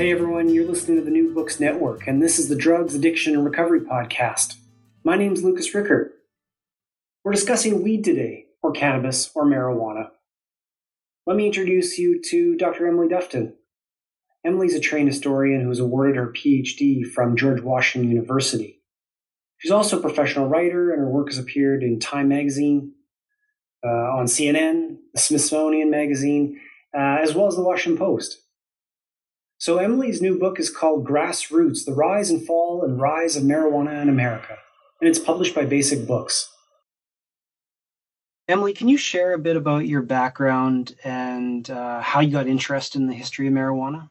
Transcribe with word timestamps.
Hey 0.00 0.12
everyone, 0.12 0.48
you're 0.48 0.66
listening 0.66 0.96
to 0.96 1.04
the 1.04 1.10
New 1.10 1.34
Books 1.34 1.60
Network, 1.60 2.06
and 2.06 2.22
this 2.22 2.38
is 2.38 2.48
the 2.48 2.56
Drugs, 2.56 2.94
Addiction, 2.94 3.34
and 3.34 3.44
Recovery 3.44 3.80
Podcast. 3.82 4.54
My 5.04 5.14
name's 5.14 5.44
Lucas 5.44 5.70
Richert. 5.74 6.12
We're 7.22 7.32
discussing 7.32 7.82
weed 7.82 8.02
today, 8.02 8.46
or 8.62 8.72
cannabis, 8.72 9.30
or 9.34 9.44
marijuana. 9.44 10.08
Let 11.26 11.36
me 11.36 11.44
introduce 11.44 11.98
you 11.98 12.18
to 12.30 12.56
Dr. 12.56 12.88
Emily 12.88 13.08
Dufton. 13.08 13.52
Emily's 14.42 14.74
a 14.74 14.80
trained 14.80 15.08
historian 15.08 15.60
who 15.60 15.68
was 15.68 15.80
awarded 15.80 16.16
her 16.16 16.32
PhD 16.32 17.04
from 17.04 17.36
George 17.36 17.60
Washington 17.60 18.10
University. 18.10 18.80
She's 19.58 19.70
also 19.70 19.98
a 19.98 20.02
professional 20.02 20.48
writer, 20.48 20.92
and 20.92 21.00
her 21.00 21.10
work 21.10 21.28
has 21.28 21.36
appeared 21.36 21.82
in 21.82 22.00
Time 22.00 22.28
Magazine, 22.28 22.94
uh, 23.84 24.16
on 24.16 24.24
CNN, 24.24 24.96
the 25.12 25.20
Smithsonian 25.20 25.90
Magazine, 25.90 26.58
uh, 26.96 27.18
as 27.20 27.34
well 27.34 27.48
as 27.48 27.56
the 27.56 27.62
Washington 27.62 27.98
Post. 27.98 28.38
So 29.60 29.76
Emily's 29.76 30.22
new 30.22 30.38
book 30.38 30.58
is 30.58 30.70
called 30.70 31.06
Grassroots: 31.06 31.84
The 31.84 31.92
Rise 31.92 32.30
and 32.30 32.42
Fall 32.46 32.82
and 32.82 32.98
Rise 32.98 33.36
of 33.36 33.42
Marijuana 33.42 34.00
in 34.00 34.08
America, 34.08 34.56
and 35.02 35.10
it's 35.10 35.18
published 35.18 35.54
by 35.54 35.66
Basic 35.66 36.06
Books. 36.06 36.50
Emily, 38.48 38.72
can 38.72 38.88
you 38.88 38.96
share 38.96 39.34
a 39.34 39.38
bit 39.38 39.56
about 39.56 39.86
your 39.86 40.00
background 40.00 40.96
and 41.04 41.68
uh, 41.68 42.00
how 42.00 42.20
you 42.20 42.30
got 42.30 42.46
interested 42.46 43.02
in 43.02 43.06
the 43.06 43.12
history 43.12 43.48
of 43.48 43.52
marijuana? 43.52 44.08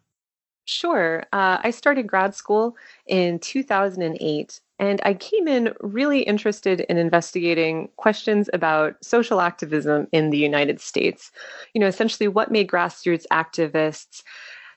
Sure. 0.65 1.23
Uh, 1.33 1.57
I 1.63 1.71
started 1.71 2.05
grad 2.05 2.35
school 2.35 2.77
in 3.07 3.39
2008, 3.39 4.61
and 4.77 5.01
I 5.03 5.15
came 5.15 5.47
in 5.47 5.73
really 5.79 6.21
interested 6.21 6.81
in 6.81 6.99
investigating 6.99 7.89
questions 7.95 8.51
about 8.53 9.03
social 9.03 9.41
activism 9.41 10.07
in 10.11 10.29
the 10.29 10.37
United 10.37 10.79
States. 10.79 11.31
You 11.73 11.81
know, 11.81 11.87
essentially 11.87 12.27
what 12.27 12.51
made 12.51 12.67
grassroots 12.67 13.25
activists 13.33 14.21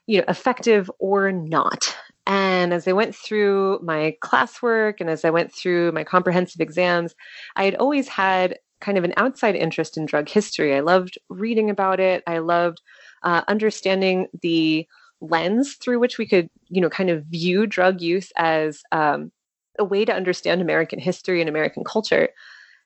you 0.07 0.17
know, 0.17 0.25
effective 0.27 0.89
or 0.99 1.31
not. 1.31 1.95
And 2.25 2.73
as 2.73 2.87
I 2.87 2.93
went 2.93 3.15
through 3.15 3.79
my 3.83 4.15
classwork 4.23 4.95
and 4.99 5.09
as 5.09 5.25
I 5.25 5.29
went 5.29 5.53
through 5.53 5.91
my 5.91 6.03
comprehensive 6.03 6.61
exams, 6.61 7.15
I 7.55 7.65
had 7.65 7.75
always 7.75 8.07
had 8.07 8.57
kind 8.79 8.97
of 8.97 9.03
an 9.03 9.13
outside 9.17 9.55
interest 9.55 9.97
in 9.97 10.05
drug 10.05 10.29
history. 10.29 10.75
I 10.75 10.81
loved 10.81 11.17
reading 11.29 11.69
about 11.69 11.99
it. 11.99 12.23
I 12.27 12.39
loved 12.39 12.81
uh, 13.23 13.41
understanding 13.47 14.27
the 14.41 14.87
lens 15.21 15.75
through 15.75 15.99
which 15.99 16.17
we 16.17 16.27
could, 16.27 16.49
you 16.67 16.81
know, 16.81 16.89
kind 16.89 17.09
of 17.09 17.25
view 17.25 17.65
drug 17.65 18.01
use 18.01 18.31
as 18.35 18.81
um, 18.91 19.31
a 19.79 19.85
way 19.85 20.05
to 20.05 20.13
understand 20.13 20.61
American 20.61 20.99
history 20.99 21.39
and 21.39 21.49
American 21.49 21.83
culture. 21.83 22.29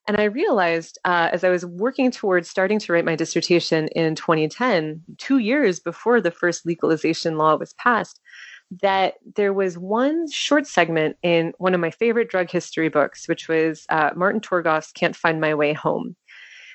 And 0.07 0.15
I 0.15 0.23
realized 0.23 0.97
uh, 1.03 1.29
as 1.33 1.43
I 1.43 1.49
was 1.49 1.65
working 1.65 2.11
towards 2.11 2.49
starting 2.49 2.79
to 2.79 2.93
write 2.93 3.03
my 3.03 3.17
dissertation 3.17 3.89
in 3.89 4.15
2010, 4.15 5.03
two 5.17 5.39
years 5.39 5.81
before 5.81 6.21
the 6.21 6.31
first 6.31 6.65
legalization 6.65 7.37
law 7.37 7.57
was 7.57 7.73
passed, 7.73 8.21
that 8.81 9.15
there 9.35 9.51
was 9.51 9.77
one 9.77 10.31
short 10.31 10.65
segment 10.65 11.17
in 11.23 11.51
one 11.57 11.73
of 11.73 11.81
my 11.81 11.91
favorite 11.91 12.29
drug 12.29 12.49
history 12.49 12.87
books, 12.87 13.27
which 13.27 13.49
was 13.49 13.85
uh, 13.89 14.11
Martin 14.15 14.39
Torgoff's 14.39 14.93
Can't 14.93 15.15
Find 15.15 15.41
My 15.41 15.53
Way 15.53 15.73
Home, 15.73 16.15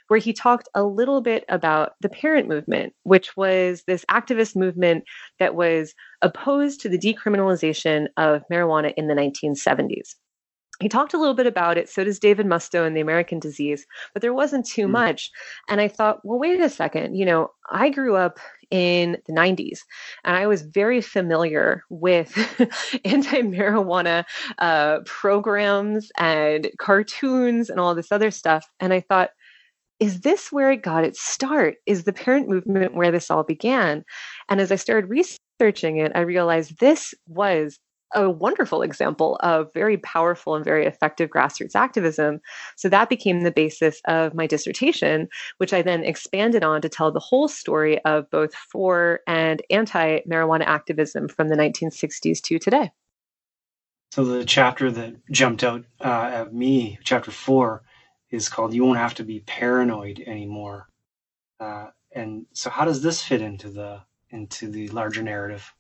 where 0.09 0.21
he 0.21 0.35
talked 0.35 0.69
a 0.75 0.85
little 0.85 1.23
bit 1.23 1.47
about 1.49 1.93
the 2.03 2.11
parent 2.11 2.49
movement, 2.49 2.93
which 3.05 3.35
was 3.35 3.83
this 3.87 4.05
activist 4.11 4.57
movement 4.57 5.05
that 5.39 5.55
was 5.55 5.95
opposed 6.21 6.81
to 6.83 6.91
the 6.91 6.99
decriminalization 6.99 8.09
of 8.19 8.43
marijuana 8.51 8.93
in 8.95 9.09
the 9.09 9.15
1970s 9.15 10.17
he 10.81 10.89
talked 10.89 11.15
a 11.15 11.19
little 11.19 11.35
bit 11.35 11.47
about 11.47 11.79
it. 11.79 11.89
So 11.89 12.03
does 12.03 12.19
David 12.19 12.47
Musto 12.47 12.87
in 12.87 12.95
The 12.95 13.01
American 13.01 13.39
Disease, 13.39 13.87
but 14.13 14.23
there 14.23 14.35
wasn't 14.35 14.67
too 14.67 14.87
mm. 14.87 14.93
much. 14.93 15.31
And 15.69 15.81
I 15.81 15.89
thought, 15.89 16.25
well, 16.25 16.39
wait 16.39 16.61
a 16.61 16.69
second. 16.69 17.15
You 17.15 17.25
know, 17.25 17.51
I 17.71 17.91
grew 17.91 18.17
up 18.17 18.39
in 18.71 19.19
the 19.27 19.33
90s 19.33 19.81
and 20.25 20.35
I 20.35 20.47
was 20.47 20.63
very 20.63 21.01
familiar 21.03 21.85
with 21.91 22.33
anti 23.05 23.43
marijuana 23.43 24.25
uh, 24.59 25.01
programs 25.05 26.11
and 26.17 26.71
cartoons 26.79 27.69
and 27.69 27.79
all 27.79 27.95
this 27.95 28.11
other 28.11 28.31
stuff. 28.31 28.67
And 28.81 28.93
I 28.93 29.01
thought, 29.01 29.31
is 30.01 30.23
this 30.23 30.51
where 30.51 30.73
it 30.73 30.83
got 30.83 31.05
its 31.05 31.23
start? 31.23 31.77
Is 31.87 32.05
the 32.05 32.13
parent 32.13 32.49
movement 32.49 32.95
where 32.95 33.13
this 33.13 33.31
all 33.31 33.45
began? 33.45 34.05
And 34.49 34.61
as 34.61 34.73
I 34.73 34.77
started 34.77 35.09
researching 35.09 35.99
it, 35.99 36.11
I 36.15 36.21
realized 36.21 36.81
this 36.81 37.15
was 37.29 37.79
a 38.15 38.29
wonderful 38.31 38.83
example 38.83 39.37
of 39.41 39.73
very 39.73 39.97
powerful 39.99 40.55
and 40.55 40.65
very 40.65 40.87
effective 40.87 41.31
grassroots 41.31 41.75
activism. 41.75 42.41
So 42.77 42.89
that 42.89 43.09
became 43.09 43.43
the 43.43 43.51
basis 43.51 44.01
of 44.07 44.35
my 44.35 44.47
dissertation, 44.47 45.29
which 45.59 45.73
I 45.73 45.83
then 45.83 46.05
expanded 46.05 46.65
on 46.65 46.83
to 46.83 46.89
tell 46.89 47.11
the 47.11 47.21
whole 47.21 47.49
story 47.49 48.03
of 48.05 48.31
both 48.31 48.55
for 48.55 49.21
and 49.27 49.63
anti 49.71 50.21
marijuana 50.21 50.65
activism 50.67 51.29
from 51.29 51.49
the 51.49 51.57
1960s 51.57 52.41
to 52.43 52.59
today. 52.59 52.91
So 54.13 54.25
the 54.25 54.45
chapter 54.45 54.91
that 54.91 55.15
jumped 55.31 55.65
out 55.65 55.85
uh, 56.01 56.31
at 56.35 56.55
me, 56.55 56.99
chapter 57.03 57.31
four, 57.31 57.83
is 58.31 58.49
called 58.49 58.75
"You 58.75 58.85
Won't 58.85 58.99
Have 58.99 59.15
to 59.15 59.25
Be 59.25 59.41
Paranoid 59.41 60.23
Anymore." 60.27 60.89
Uh, 61.59 61.87
and 62.15 62.45
so, 62.53 62.69
how 62.69 62.85
does 62.85 63.03
this 63.03 63.23
fit 63.23 63.41
into 63.41 63.71
the 63.71 64.03
into 64.29 64.69
the 64.69 64.89
larger 64.89 65.23
narrative? 65.23 65.73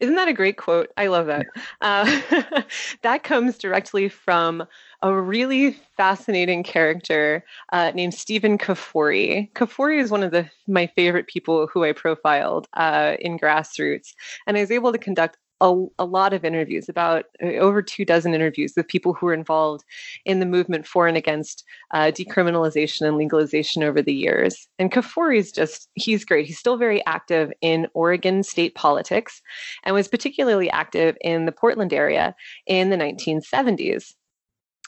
Isn't 0.00 0.16
that 0.16 0.28
a 0.28 0.32
great 0.32 0.56
quote? 0.56 0.90
I 0.96 1.06
love 1.06 1.26
that. 1.26 1.46
Uh, 1.80 2.62
that 3.02 3.22
comes 3.22 3.56
directly 3.58 4.08
from 4.08 4.64
a 5.02 5.12
really 5.12 5.72
fascinating 5.96 6.62
character 6.62 7.44
uh, 7.72 7.92
named 7.94 8.14
Stephen 8.14 8.58
Kafoury. 8.58 9.50
Kafoury 9.52 10.00
is 10.00 10.10
one 10.10 10.22
of 10.22 10.30
the 10.30 10.48
my 10.66 10.86
favorite 10.88 11.26
people 11.26 11.66
who 11.66 11.84
I 11.84 11.92
profiled 11.92 12.68
uh, 12.74 13.16
in 13.20 13.38
Grassroots, 13.38 14.14
and 14.46 14.56
I 14.56 14.60
was 14.60 14.70
able 14.70 14.92
to 14.92 14.98
conduct 14.98 15.38
a, 15.60 15.84
a 15.98 16.04
lot 16.04 16.32
of 16.32 16.44
interviews, 16.44 16.88
about 16.88 17.26
uh, 17.42 17.46
over 17.54 17.82
two 17.82 18.04
dozen 18.04 18.34
interviews 18.34 18.74
with 18.76 18.88
people 18.88 19.14
who 19.14 19.26
were 19.26 19.34
involved 19.34 19.84
in 20.24 20.40
the 20.40 20.46
movement 20.46 20.86
for 20.86 21.06
and 21.08 21.16
against 21.16 21.64
uh, 21.92 22.10
decriminalization 22.14 23.06
and 23.06 23.16
legalization 23.16 23.82
over 23.82 24.00
the 24.00 24.12
years. 24.12 24.68
And 24.78 24.92
Kafoury 24.92 25.38
is 25.38 25.52
just, 25.52 25.88
he's 25.94 26.24
great. 26.24 26.46
He's 26.46 26.58
still 26.58 26.76
very 26.76 27.04
active 27.06 27.52
in 27.60 27.88
Oregon 27.94 28.42
state 28.42 28.74
politics 28.74 29.42
and 29.84 29.94
was 29.94 30.08
particularly 30.08 30.70
active 30.70 31.16
in 31.20 31.46
the 31.46 31.52
Portland 31.52 31.92
area 31.92 32.34
in 32.66 32.90
the 32.90 32.96
1970s. 32.96 34.14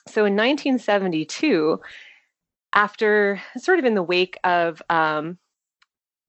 So 0.09 0.25
in 0.25 0.35
1972, 0.35 1.81
after 2.73 3.41
sort 3.57 3.79
of 3.79 3.85
in 3.85 3.95
the 3.95 4.03
wake 4.03 4.39
of 4.45 4.81
um, 4.89 5.39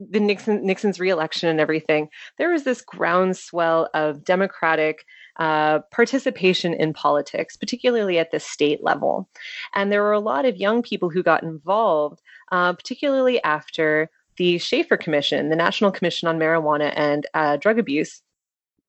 the 0.09 0.19
Nixon 0.19 0.65
Nixon's 0.65 0.99
reelection 0.99 1.49
and 1.49 1.59
everything, 1.59 2.09
there 2.37 2.51
was 2.51 2.63
this 2.63 2.81
groundswell 2.81 3.89
of 3.93 4.23
Democratic 4.23 5.05
uh, 5.37 5.79
participation 5.91 6.73
in 6.73 6.93
politics, 6.93 7.55
particularly 7.55 8.17
at 8.17 8.31
the 8.31 8.39
state 8.39 8.83
level, 8.83 9.29
and 9.75 9.91
there 9.91 10.03
were 10.03 10.11
a 10.11 10.19
lot 10.19 10.45
of 10.45 10.57
young 10.57 10.81
people 10.81 11.09
who 11.09 11.23
got 11.23 11.43
involved, 11.43 12.21
uh, 12.51 12.73
particularly 12.73 13.41
after 13.43 14.09
the 14.37 14.57
Shafer 14.57 14.97
Commission, 14.97 15.49
the 15.49 15.55
National 15.55 15.91
Commission 15.91 16.27
on 16.27 16.39
Marijuana 16.39 16.93
and 16.95 17.27
uh, 17.33 17.57
Drug 17.57 17.77
Abuse, 17.77 18.21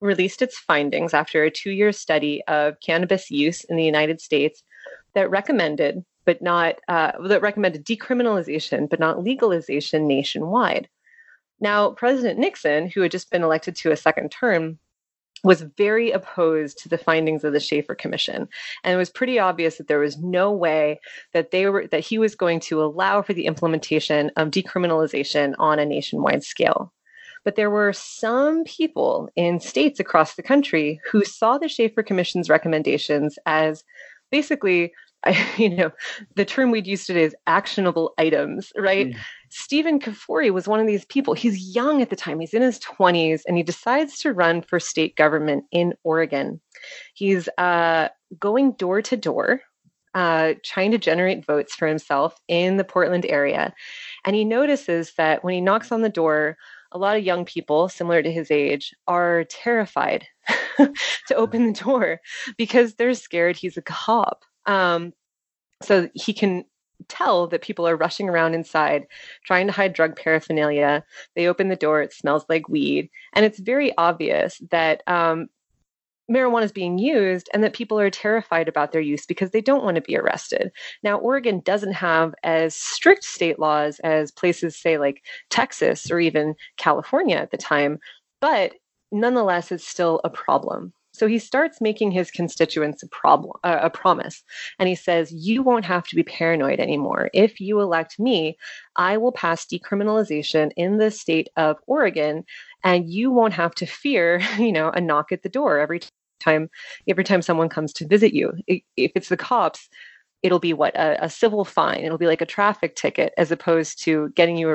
released 0.01 0.43
its 0.43 0.59
findings 0.59 1.15
after 1.15 1.45
a 1.45 1.51
two-year 1.51 1.93
study 1.93 2.43
of 2.49 2.81
cannabis 2.81 3.31
use 3.31 3.65
in 3.65 3.77
the 3.77 3.85
United 3.85 4.21
States 4.21 4.63
that 5.15 5.31
recommended 5.31 6.05
but 6.25 6.41
not 6.41 6.77
uh, 6.89 7.13
that 7.27 7.43
recommended 7.43 7.85
decriminalization 7.85 8.89
but 8.89 9.01
not 9.01 9.23
legalization 9.23 10.07
nationwide. 10.07 10.89
Now, 11.63 11.93
President 11.93 12.41
Nixon, 12.41 12.91
who 12.91 13.03
had 13.03 13.13
just 13.13 13.31
been 13.31 13.45
elected 13.45 13.77
to 13.77 13.93
a 13.93 13.97
second 13.97 14.31
term, 14.31 14.79
was 15.45 15.63
very 15.63 16.11
opposed 16.11 16.79
to 16.79 16.89
the 16.89 16.99
findings 16.99 17.45
of 17.45 17.53
the 17.53 17.61
Shafer 17.61 17.95
Commission, 17.95 18.49
and 18.85 18.95
it 18.95 18.97
was 18.97 19.11
pretty 19.11 19.39
obvious 19.39 19.79
that 19.79 19.87
there 19.87 20.01
was 20.01 20.19
no 20.19 20.53
way 20.53 21.01
that 21.33 21.53
they 21.53 21.69
were 21.69 21.87
that 21.89 22.01
he 22.01 22.19
was 22.19 22.35
going 22.35 22.61
to 22.61 22.83
allow 22.83 23.23
for 23.23 23.33
the 23.33 23.47
implementation 23.47 24.31
of 24.37 24.51
decriminalization 24.51 25.55
on 25.59 25.79
a 25.79 25.87
nationwide 25.87 26.43
scale. 26.43 26.93
But 27.45 27.57
there 27.57 27.71
were 27.71 27.93
some 27.93 28.65
people 28.65 29.31
in 29.35 29.59
states 29.61 29.99
across 29.99 30.35
the 30.35 30.45
country 30.45 31.01
who 31.11 31.25
saw 31.25 31.59
the 31.59 31.69
Shafer 31.69 32.03
Commission's 32.03 32.49
recommendations 32.49 33.39
as 33.47 33.83
basically 34.31 34.93
I, 35.25 35.47
you 35.57 35.71
know, 35.71 35.91
the 36.35 36.45
term 36.45 36.71
we'd 36.71 36.87
use 36.87 37.07
today 37.07 37.25
is 37.25 37.37
actionable 37.47 38.15
items, 38.19 38.73
right? 38.77 39.09
Mm. 39.09 39.17
Stephen 39.55 40.01
Kafoury 40.01 40.51
was 40.51 40.67
one 40.67 40.81
of 40.81 40.87
these 40.87 41.05
people. 41.05 41.35
He's 41.35 41.75
young 41.75 42.01
at 42.01 42.09
the 42.09 42.17
time, 42.17 42.41
he's 42.41 42.55
in 42.55 42.63
his 42.63 42.79
20s, 42.79 43.43
and 43.47 43.57
he 43.57 43.63
decides 43.63 44.19
to 44.21 44.33
run 44.33 44.63
for 44.63 44.81
state 44.81 45.15
government 45.15 45.65
in 45.71 45.93
Oregon. 46.05 46.59
He's 47.13 47.51
uh, 47.59 48.09
going 48.39 48.73
door 48.73 49.03
to 49.03 49.17
door, 49.17 49.61
uh, 50.15 50.55
trying 50.65 50.91
to 50.93 50.99
generate 50.99 51.45
votes 51.45 51.75
for 51.75 51.87
himself 51.87 52.41
in 52.49 52.79
the 52.79 52.85
Portland 52.85 53.27
area. 53.29 53.75
And 54.25 54.35
he 54.35 54.47
notices 54.47 55.13
that 55.19 55.45
when 55.45 55.53
he 55.53 55.61
knocks 55.61 55.93
on 55.93 56.01
the 56.01 56.09
door, 56.09 56.57
a 56.91 56.99
lot 56.99 57.19
of 57.19 57.25
young 57.25 57.45
people 57.45 57.91
similar 57.91 58.23
to 58.23 58.33
his 58.33 58.51
age 58.51 58.95
are 59.07 59.45
terrified 59.45 60.27
to 60.79 61.35
open 61.35 61.67
the 61.67 61.79
door 61.79 62.21
because 62.57 62.95
they're 62.95 63.13
scared 63.13 63.57
he's 63.57 63.77
a 63.77 63.83
cop. 63.83 64.45
Um, 64.65 65.13
so 65.83 66.09
he 66.15 66.33
can 66.33 66.65
tell 67.09 67.47
that 67.49 67.63
people 67.63 67.87
are 67.87 67.97
rushing 67.97 68.29
around 68.29 68.55
inside 68.55 69.07
trying 69.45 69.67
to 69.67 69.73
hide 69.73 69.93
drug 69.93 70.17
paraphernalia. 70.17 71.05
They 71.35 71.47
open 71.47 71.69
the 71.69 71.77
door, 71.77 72.03
it 72.03 72.13
smells 72.13 72.45
like 72.49 72.69
weed. 72.69 73.11
And 73.33 73.45
it's 73.45 73.59
very 73.59 73.97
obvious 73.97 74.61
that 74.71 75.03
um, 75.07 75.49
marijuana 76.31 76.65
is 76.65 76.73
being 76.73 76.99
used 76.99 77.49
and 77.53 77.63
that 77.65 77.75
people 77.75 77.99
are 77.99 78.11
terrified 78.11 78.69
about 78.69 78.93
their 78.93 79.01
use 79.01 79.27
because 79.27 79.51
they 79.51 79.61
don't 79.61 79.85
want 79.85 79.97
to 79.97 80.01
be 80.01 80.17
arrested. 80.17 80.71
Now, 81.03 81.19
Oregon 81.19 81.61
doesn't 81.61 81.93
have 81.93 82.35
as 82.43 82.75
strict 82.75 83.25
state 83.25 83.59
laws 83.59 83.99
as 84.01 84.31
places, 84.31 84.77
say, 84.77 84.99
like 84.99 85.23
Texas 85.51 86.11
or 86.11 86.21
even 86.21 86.55
California 86.77 87.37
at 87.37 87.51
the 87.51 87.57
time, 87.57 87.99
but 88.41 88.75
nonetheless, 89.11 89.71
it's 89.71 89.87
still 89.87 90.21
a 90.25 90.31
problem. 90.31 90.93
So 91.13 91.27
he 91.27 91.39
starts 91.39 91.81
making 91.81 92.13
his 92.13 92.31
constituents 92.31 93.03
a 93.03 93.09
problem, 93.09 93.53
uh, 93.65 93.79
a 93.83 93.91
promise, 93.91 94.43
and 94.79 94.89
he 94.89 94.95
says, 94.95 95.33
"You 95.33 95.63
won't 95.63 95.85
have 95.85 96.07
to 96.09 96.17
be 96.17 96.23
paranoid 96.23 96.81
anymore. 96.81 97.31
If 97.35 97.61
you 97.61 97.81
elect 97.81 98.19
me, 98.19 98.57
I 98.97 99.19
will 99.19 99.33
pass 99.33 99.67
decriminalization 99.67 100.73
in 100.77 100.99
the 100.99 101.11
state 101.11 101.49
of 101.57 101.77
Oregon, 101.87 102.45
and 102.83 103.11
you 103.11 103.31
won't 103.31 103.55
have 103.55 103.75
to 103.77 103.87
fear, 103.87 104.41
you 104.59 104.73
know, 104.73 104.91
a 104.91 105.01
knock 105.01 105.33
at 105.33 105.43
the 105.43 105.49
door 105.49 105.79
every 105.79 106.01
time 106.41 106.71
every 107.09 107.25
time 107.25 107.43
someone 107.43 107.69
comes 107.69 107.93
to 107.95 108.07
visit 108.09 108.33
you. 108.35 108.53
If 108.67 109.13
it's 109.15 109.29
the 109.29 109.37
cops." 109.37 109.89
It'll 110.43 110.59
be 110.59 110.73
what 110.73 110.97
a, 110.97 111.25
a 111.25 111.31
civil 111.31 111.65
fine. 111.65 112.05
It'll 112.05 112.19
be 112.19 112.27
like 112.27 112.41
a 112.41 112.47
traffic 112.47 112.97
ticket, 112.97 113.33
as 113.39 113.53
opposed 113.53 114.03
to 114.05 114.31
getting 114.31 114.57
you 114.57 114.69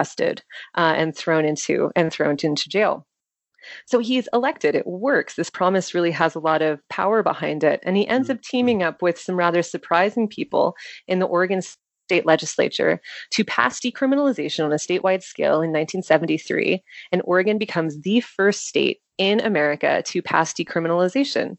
arrested 0.00 0.42
uh, 0.76 0.94
and 0.96 1.14
thrown 1.14 1.44
into 1.44 1.90
and 1.94 2.10
thrown 2.10 2.36
into 2.42 2.68
jail. 2.70 3.06
So 3.86 3.98
he's 3.98 4.28
elected. 4.32 4.74
It 4.74 4.86
works. 4.86 5.34
This 5.34 5.50
promise 5.50 5.94
really 5.94 6.10
has 6.10 6.34
a 6.34 6.40
lot 6.40 6.62
of 6.62 6.86
power 6.88 7.22
behind 7.22 7.64
it. 7.64 7.80
And 7.82 7.96
he 7.96 8.06
ends 8.08 8.28
mm-hmm. 8.28 8.36
up 8.36 8.42
teaming 8.42 8.82
up 8.82 9.02
with 9.02 9.18
some 9.18 9.36
rather 9.36 9.62
surprising 9.62 10.28
people 10.28 10.76
in 11.06 11.18
the 11.18 11.26
Oregon 11.26 11.62
state 11.62 12.26
legislature 12.26 13.00
to 13.30 13.44
pass 13.44 13.80
decriminalization 13.80 14.64
on 14.64 14.72
a 14.72 14.76
statewide 14.76 15.22
scale 15.22 15.62
in 15.62 15.70
1973. 15.70 16.82
And 17.12 17.22
Oregon 17.24 17.58
becomes 17.58 18.00
the 18.00 18.20
first 18.20 18.66
state 18.66 18.98
in 19.18 19.40
America 19.40 20.02
to 20.06 20.22
pass 20.22 20.52
decriminalization. 20.52 21.56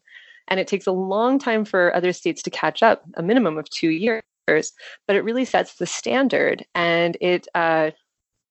And 0.48 0.60
it 0.60 0.66
takes 0.66 0.86
a 0.86 0.92
long 0.92 1.38
time 1.38 1.64
for 1.64 1.94
other 1.94 2.12
states 2.12 2.42
to 2.42 2.50
catch 2.50 2.82
up, 2.82 3.02
a 3.14 3.22
minimum 3.22 3.56
of 3.56 3.70
two 3.70 3.90
years 3.90 4.22
but 4.46 5.16
it 5.16 5.24
really 5.24 5.44
sets 5.44 5.76
the 5.76 5.86
standard 5.86 6.64
and 6.74 7.16
it 7.20 7.46
uh, 7.54 7.90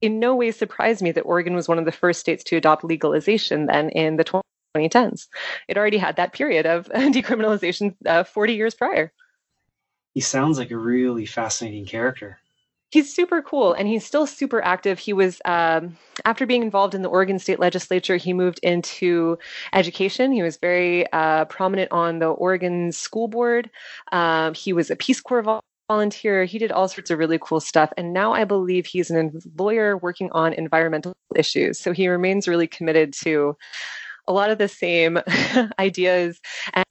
in 0.01 0.19
no 0.19 0.35
way 0.35 0.51
surprised 0.51 1.01
me 1.01 1.11
that 1.11 1.21
Oregon 1.21 1.55
was 1.55 1.67
one 1.67 1.79
of 1.79 1.85
the 1.85 1.91
first 1.91 2.19
states 2.19 2.43
to 2.45 2.57
adopt 2.57 2.83
legalization 2.83 3.67
then 3.67 3.89
in 3.89 4.17
the 4.17 4.25
2010s. 4.75 5.27
It 5.67 5.77
already 5.77 5.97
had 5.97 6.15
that 6.15 6.33
period 6.33 6.65
of 6.65 6.87
decriminalization 6.89 7.95
uh, 8.05 8.23
40 8.23 8.53
years 8.53 8.73
prior. 8.73 9.13
He 10.13 10.21
sounds 10.21 10.57
like 10.57 10.71
a 10.71 10.77
really 10.77 11.25
fascinating 11.25 11.85
character. 11.85 12.39
He's 12.89 13.13
super 13.13 13.41
cool 13.41 13.71
and 13.71 13.87
he's 13.87 14.05
still 14.05 14.27
super 14.27 14.61
active. 14.61 14.99
He 14.99 15.13
was, 15.13 15.41
um, 15.45 15.97
after 16.25 16.45
being 16.45 16.61
involved 16.61 16.93
in 16.93 17.03
the 17.03 17.07
Oregon 17.07 17.39
state 17.39 17.57
legislature, 17.57 18.17
he 18.17 18.33
moved 18.33 18.59
into 18.63 19.37
education. 19.71 20.33
He 20.33 20.43
was 20.43 20.57
very 20.57 21.09
uh, 21.13 21.45
prominent 21.45 21.93
on 21.93 22.19
the 22.19 22.27
Oregon 22.27 22.91
school 22.91 23.29
board. 23.29 23.69
Um, 24.11 24.53
he 24.53 24.73
was 24.73 24.91
a 24.91 24.97
Peace 24.97 25.21
Corps 25.21 25.63
volunteer. 25.91 26.45
He 26.45 26.57
did 26.57 26.71
all 26.71 26.87
sorts 26.87 27.11
of 27.11 27.19
really 27.19 27.37
cool 27.41 27.59
stuff. 27.59 27.91
And 27.97 28.13
now 28.13 28.31
I 28.31 28.45
believe 28.45 28.85
he's 28.85 29.11
a 29.11 29.29
lawyer 29.57 29.97
working 29.97 30.29
on 30.31 30.53
environmental 30.53 31.13
issues. 31.35 31.79
So 31.79 31.91
he 31.91 32.07
remains 32.07 32.47
really 32.47 32.67
committed 32.67 33.13
to 33.23 33.57
a 34.25 34.31
lot 34.31 34.51
of 34.51 34.57
the 34.57 34.69
same 34.69 35.19
ideas 35.79 36.39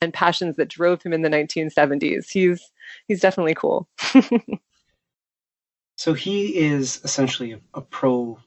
and 0.03 0.13
passions 0.13 0.57
that 0.57 0.69
drove 0.69 1.03
him 1.03 1.15
in 1.15 1.23
the 1.23 1.31
1970s. 1.31 2.27
He's 2.31 2.61
he's 3.09 3.21
definitely 3.21 3.55
cool. 3.55 3.89
so 5.97 6.13
he 6.13 6.59
is 6.59 7.01
essentially 7.03 7.53
a, 7.53 7.61
a 7.73 7.81
pro 7.81 8.39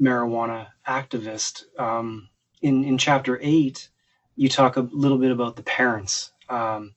marijuana 0.00 0.68
activist. 0.86 1.64
Um, 1.80 2.28
in 2.62 2.84
in 2.84 2.96
chapter 2.96 3.40
eight, 3.42 3.88
you 4.36 4.48
talk 4.48 4.76
a 4.76 4.88
little 4.92 5.18
bit 5.18 5.32
about 5.32 5.56
the 5.56 5.64
parents, 5.64 6.30
um, 6.48 6.94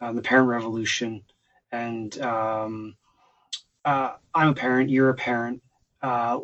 uh, 0.00 0.12
the 0.12 0.22
parent 0.22 0.48
revolution, 0.48 1.24
and 1.72 2.18
um, 2.20 2.96
uh, 3.84 4.12
I'm 4.34 4.48
a 4.48 4.54
parent, 4.54 4.90
you're 4.90 5.10
a 5.10 5.14
parent. 5.14 5.62
Uh, 6.02 6.40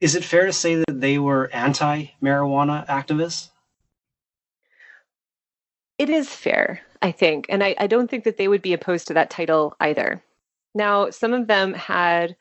is 0.00 0.14
it 0.14 0.24
fair 0.24 0.46
to 0.46 0.52
say 0.52 0.76
that 0.76 1.00
they 1.00 1.18
were 1.18 1.50
anti 1.52 2.06
marijuana 2.22 2.86
activists? 2.86 3.50
It 5.98 6.10
is 6.10 6.28
fair, 6.28 6.80
I 7.00 7.12
think. 7.12 7.46
And 7.48 7.64
I, 7.64 7.74
I, 7.78 7.86
don't 7.86 8.10
think 8.10 8.24
that 8.24 8.36
they 8.36 8.48
would 8.48 8.60
be 8.60 8.74
opposed 8.74 9.06
to 9.08 9.14
that 9.14 9.30
title 9.30 9.74
either. 9.80 10.22
Now, 10.74 11.08
some 11.08 11.32
of 11.32 11.46
them 11.46 11.72
had 11.72 12.36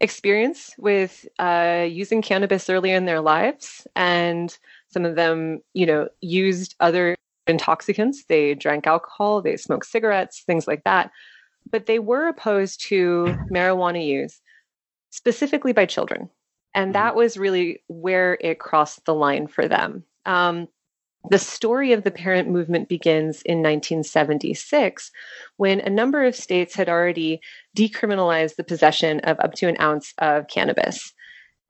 experience 0.00 0.74
with 0.78 1.26
uh, 1.38 1.86
using 1.88 2.22
cannabis 2.22 2.70
early 2.70 2.90
in 2.92 3.04
their 3.04 3.20
lives, 3.20 3.86
and 3.94 4.56
some 4.88 5.04
of 5.04 5.16
them, 5.16 5.60
you 5.74 5.84
know, 5.84 6.08
used 6.22 6.74
other 6.80 7.14
intoxicants. 7.46 8.24
They 8.28 8.54
drank 8.54 8.86
alcohol, 8.86 9.42
they 9.42 9.56
smoked 9.56 9.86
cigarettes, 9.86 10.42
things 10.46 10.66
like 10.66 10.84
that. 10.84 11.10
But 11.70 11.86
they 11.86 11.98
were 11.98 12.28
opposed 12.28 12.82
to 12.88 13.36
marijuana 13.50 14.04
use 14.04 14.40
specifically 15.10 15.72
by 15.72 15.86
children. 15.86 16.28
And 16.74 16.86
mm-hmm. 16.86 16.92
that 16.92 17.14
was 17.14 17.36
really 17.36 17.82
where 17.86 18.36
it 18.40 18.58
crossed 18.58 19.04
the 19.04 19.14
line 19.14 19.46
for 19.46 19.68
them. 19.68 20.04
Um, 20.26 20.68
the 21.30 21.38
story 21.38 21.92
of 21.92 22.04
the 22.04 22.10
parent 22.10 22.50
movement 22.50 22.88
begins 22.88 23.40
in 23.42 23.58
1976 23.58 25.10
when 25.56 25.80
a 25.80 25.88
number 25.88 26.24
of 26.24 26.36
states 26.36 26.74
had 26.74 26.90
already 26.90 27.40
decriminalized 27.76 28.56
the 28.56 28.64
possession 28.64 29.20
of 29.20 29.40
up 29.40 29.54
to 29.54 29.68
an 29.68 29.80
ounce 29.80 30.12
of 30.18 30.48
cannabis. 30.48 31.14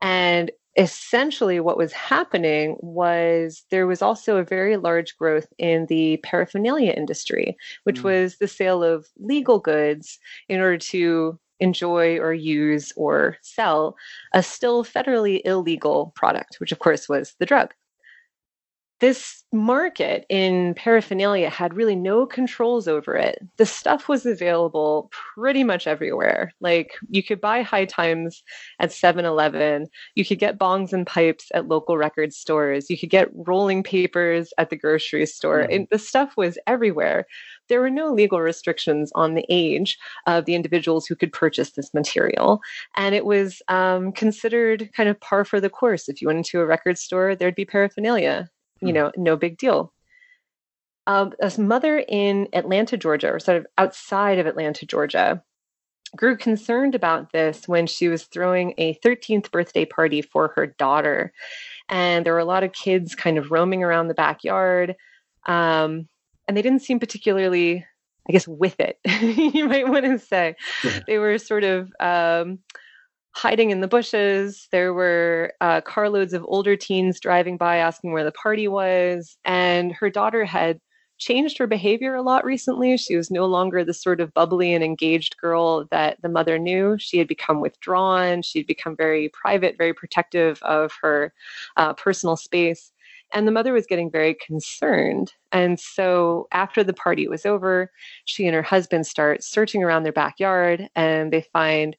And 0.01 0.51
essentially 0.77 1.59
what 1.59 1.77
was 1.77 1.93
happening 1.93 2.75
was 2.81 3.63
there 3.71 3.87
was 3.87 4.01
also 4.01 4.37
a 4.37 4.43
very 4.43 4.77
large 4.77 5.17
growth 5.17 5.47
in 5.57 5.85
the 5.85 6.17
paraphernalia 6.17 6.91
industry, 6.91 7.55
which 7.83 8.01
mm. 8.01 8.03
was 8.03 8.37
the 8.37 8.47
sale 8.47 8.83
of 8.83 9.07
legal 9.17 9.59
goods 9.59 10.19
in 10.49 10.59
order 10.59 10.77
to 10.77 11.39
enjoy 11.61 12.17
or 12.17 12.33
use 12.33 12.91
or 12.97 13.37
sell 13.41 13.95
a 14.33 14.43
still 14.43 14.83
federally 14.83 15.41
illegal 15.45 16.11
product, 16.15 16.57
which 16.59 16.73
of 16.73 16.79
course 16.79 17.07
was 17.07 17.33
the 17.39 17.45
drug 17.45 17.73
this 18.99 19.43
market 19.51 20.25
in 20.29 20.73
paraphernalia 20.75 21.49
had 21.49 21.73
really 21.73 21.95
no 21.95 22.25
controls 22.25 22.87
over 22.87 23.15
it. 23.15 23.39
The 23.57 23.65
stuff 23.65 24.07
was 24.07 24.25
available 24.25 25.09
pretty 25.11 25.63
much 25.63 25.85
everywhere. 25.85 26.53
Like 26.61 26.93
you 27.09 27.21
could 27.21 27.41
buy 27.41 27.61
high 27.61 27.85
times 27.85 28.41
at 28.79 28.93
7 28.93 29.25
Eleven, 29.25 29.87
you 30.15 30.25
could 30.25 30.39
get 30.39 30.57
bongs 30.57 30.93
and 30.93 31.05
pipes 31.05 31.51
at 31.53 31.67
local 31.67 31.97
record 31.97 32.33
stores, 32.33 32.89
you 32.89 32.97
could 32.97 33.09
get 33.09 33.29
rolling 33.33 33.83
papers 33.83 34.53
at 34.57 34.69
the 34.69 34.77
grocery 34.77 35.25
store. 35.25 35.63
Mm-hmm. 35.63 35.73
And 35.73 35.87
the 35.91 35.99
stuff 35.99 36.35
was 36.37 36.57
everywhere. 36.65 37.25
There 37.67 37.81
were 37.81 37.89
no 37.89 38.13
legal 38.13 38.39
restrictions 38.39 39.11
on 39.15 39.33
the 39.33 39.45
age 39.49 39.97
of 40.25 40.45
the 40.45 40.55
individuals 40.55 41.05
who 41.05 41.15
could 41.15 41.33
purchase 41.33 41.71
this 41.71 41.93
material. 41.93 42.61
And 42.95 43.13
it 43.13 43.25
was 43.25 43.61
um, 43.67 44.11
considered 44.11 44.89
kind 44.93 45.09
of 45.09 45.19
par 45.19 45.43
for 45.43 45.59
the 45.59 45.69
course. 45.69 46.07
If 46.07 46.21
you 46.21 46.27
went 46.27 46.37
into 46.37 46.61
a 46.61 46.65
record 46.65 46.97
store, 46.97 47.35
there'd 47.35 47.55
be 47.55 47.65
paraphernalia 47.65 48.49
you 48.81 48.89
hmm. 48.89 48.93
know, 48.93 49.11
no 49.15 49.35
big 49.35 49.57
deal. 49.57 49.93
Um, 51.07 51.33
a 51.39 51.51
mother 51.61 52.03
in 52.07 52.47
Atlanta, 52.53 52.97
Georgia, 52.97 53.31
or 53.31 53.39
sort 53.39 53.57
of 53.57 53.67
outside 53.77 54.39
of 54.39 54.47
Atlanta, 54.47 54.85
Georgia, 54.85 55.43
grew 56.15 56.37
concerned 56.37 56.95
about 56.95 57.31
this 57.31 57.67
when 57.67 57.87
she 57.87 58.07
was 58.07 58.23
throwing 58.23 58.73
a 58.77 58.95
13th 59.05 59.51
birthday 59.51 59.85
party 59.85 60.21
for 60.21 60.53
her 60.55 60.67
daughter. 60.67 61.31
And 61.89 62.25
there 62.25 62.33
were 62.33 62.39
a 62.39 62.45
lot 62.45 62.63
of 62.63 62.73
kids 62.73 63.13
kind 63.15 63.37
of 63.37 63.51
roaming 63.51 63.83
around 63.83 64.07
the 64.07 64.13
backyard. 64.13 64.95
Um, 65.45 66.07
and 66.47 66.55
they 66.55 66.61
didn't 66.61 66.81
seem 66.81 66.99
particularly, 66.99 67.85
I 68.27 68.31
guess, 68.31 68.47
with 68.47 68.79
it, 68.79 68.99
you 69.53 69.67
might 69.67 69.87
want 69.87 70.05
to 70.05 70.19
say. 70.19 70.55
Yeah. 70.83 70.99
They 71.07 71.17
were 71.19 71.37
sort 71.37 71.63
of 71.63 71.91
um, 71.99 72.59
hiding 73.35 73.69
in 73.69 73.81
the 73.81 73.87
bushes. 73.87 74.67
There 74.71 74.93
were 74.93 75.53
uh, 75.59 75.81
carloads 75.81 76.33
of 76.33 76.45
older 76.47 76.77
teens 76.77 77.19
driving 77.19 77.57
by 77.57 77.77
asking 77.77 78.13
where 78.13 78.23
the 78.23 78.31
party 78.31 78.67
was. 78.67 79.37
And 79.43 79.91
her 79.91 80.09
daughter 80.09 80.45
had 80.45 80.79
changed 81.17 81.57
her 81.57 81.67
behavior 81.67 82.15
a 82.15 82.21
lot 82.21 82.45
recently. 82.45 82.97
She 82.97 83.15
was 83.15 83.29
no 83.31 83.45
longer 83.45 83.83
the 83.83 83.93
sort 83.93 84.21
of 84.21 84.33
bubbly 84.33 84.73
and 84.73 84.83
engaged 84.83 85.37
girl 85.37 85.85
that 85.91 86.21
the 86.21 86.29
mother 86.29 86.57
knew. 86.57 86.97
She 86.97 87.17
had 87.17 87.27
become 87.27 87.59
withdrawn. 87.59 88.41
She'd 88.41 88.67
become 88.67 88.95
very 88.95 89.29
private, 89.29 89.77
very 89.77 89.93
protective 89.93 90.61
of 90.63 90.93
her 91.01 91.33
uh, 91.77 91.93
personal 91.93 92.37
space. 92.37 92.91
And 93.33 93.47
the 93.47 93.51
mother 93.51 93.73
was 93.73 93.85
getting 93.85 94.11
very 94.11 94.35
concerned. 94.35 95.33
And 95.51 95.77
so 95.79 96.47
after 96.51 96.83
the 96.83 96.93
party 96.93 97.27
was 97.27 97.45
over, 97.45 97.91
she 98.23 98.45
and 98.45 98.55
her 98.55 98.61
husband 98.61 99.07
start 99.07 99.43
searching 99.43 99.83
around 99.83 100.03
their 100.03 100.13
backyard 100.13 100.89
and 100.95 101.33
they 101.33 101.41
find 101.51 101.97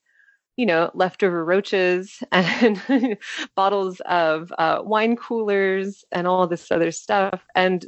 you 0.57 0.67
know, 0.67 0.91
leftover 0.95 1.45
roaches 1.45 2.23
and 2.33 2.81
bottles 3.55 4.01
of 4.07 4.53
uh, 4.59 4.81
wine 4.83 5.17
coolers 5.17 6.05
and 6.13 6.27
all 6.27 6.47
this 6.47 6.71
other 6.71 6.91
stuff. 6.91 7.43
And 7.55 7.87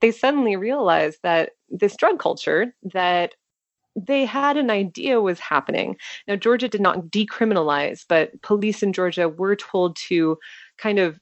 they 0.00 0.10
suddenly 0.10 0.56
realized 0.56 1.18
that 1.22 1.50
this 1.68 1.96
drug 1.96 2.18
culture 2.18 2.74
that 2.92 3.34
they 3.96 4.24
had 4.24 4.56
an 4.56 4.70
idea 4.70 5.20
was 5.20 5.38
happening. 5.38 5.96
Now, 6.26 6.36
Georgia 6.36 6.68
did 6.68 6.80
not 6.80 7.06
decriminalize, 7.06 8.04
but 8.08 8.40
police 8.42 8.82
in 8.82 8.92
Georgia 8.92 9.28
were 9.28 9.56
told 9.56 9.96
to 10.08 10.38
kind 10.78 10.98
of 10.98 11.20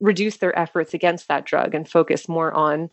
reduce 0.00 0.38
their 0.38 0.56
efforts 0.58 0.94
against 0.94 1.28
that 1.28 1.44
drug 1.44 1.74
and 1.74 1.88
focus 1.88 2.28
more 2.28 2.52
on 2.52 2.90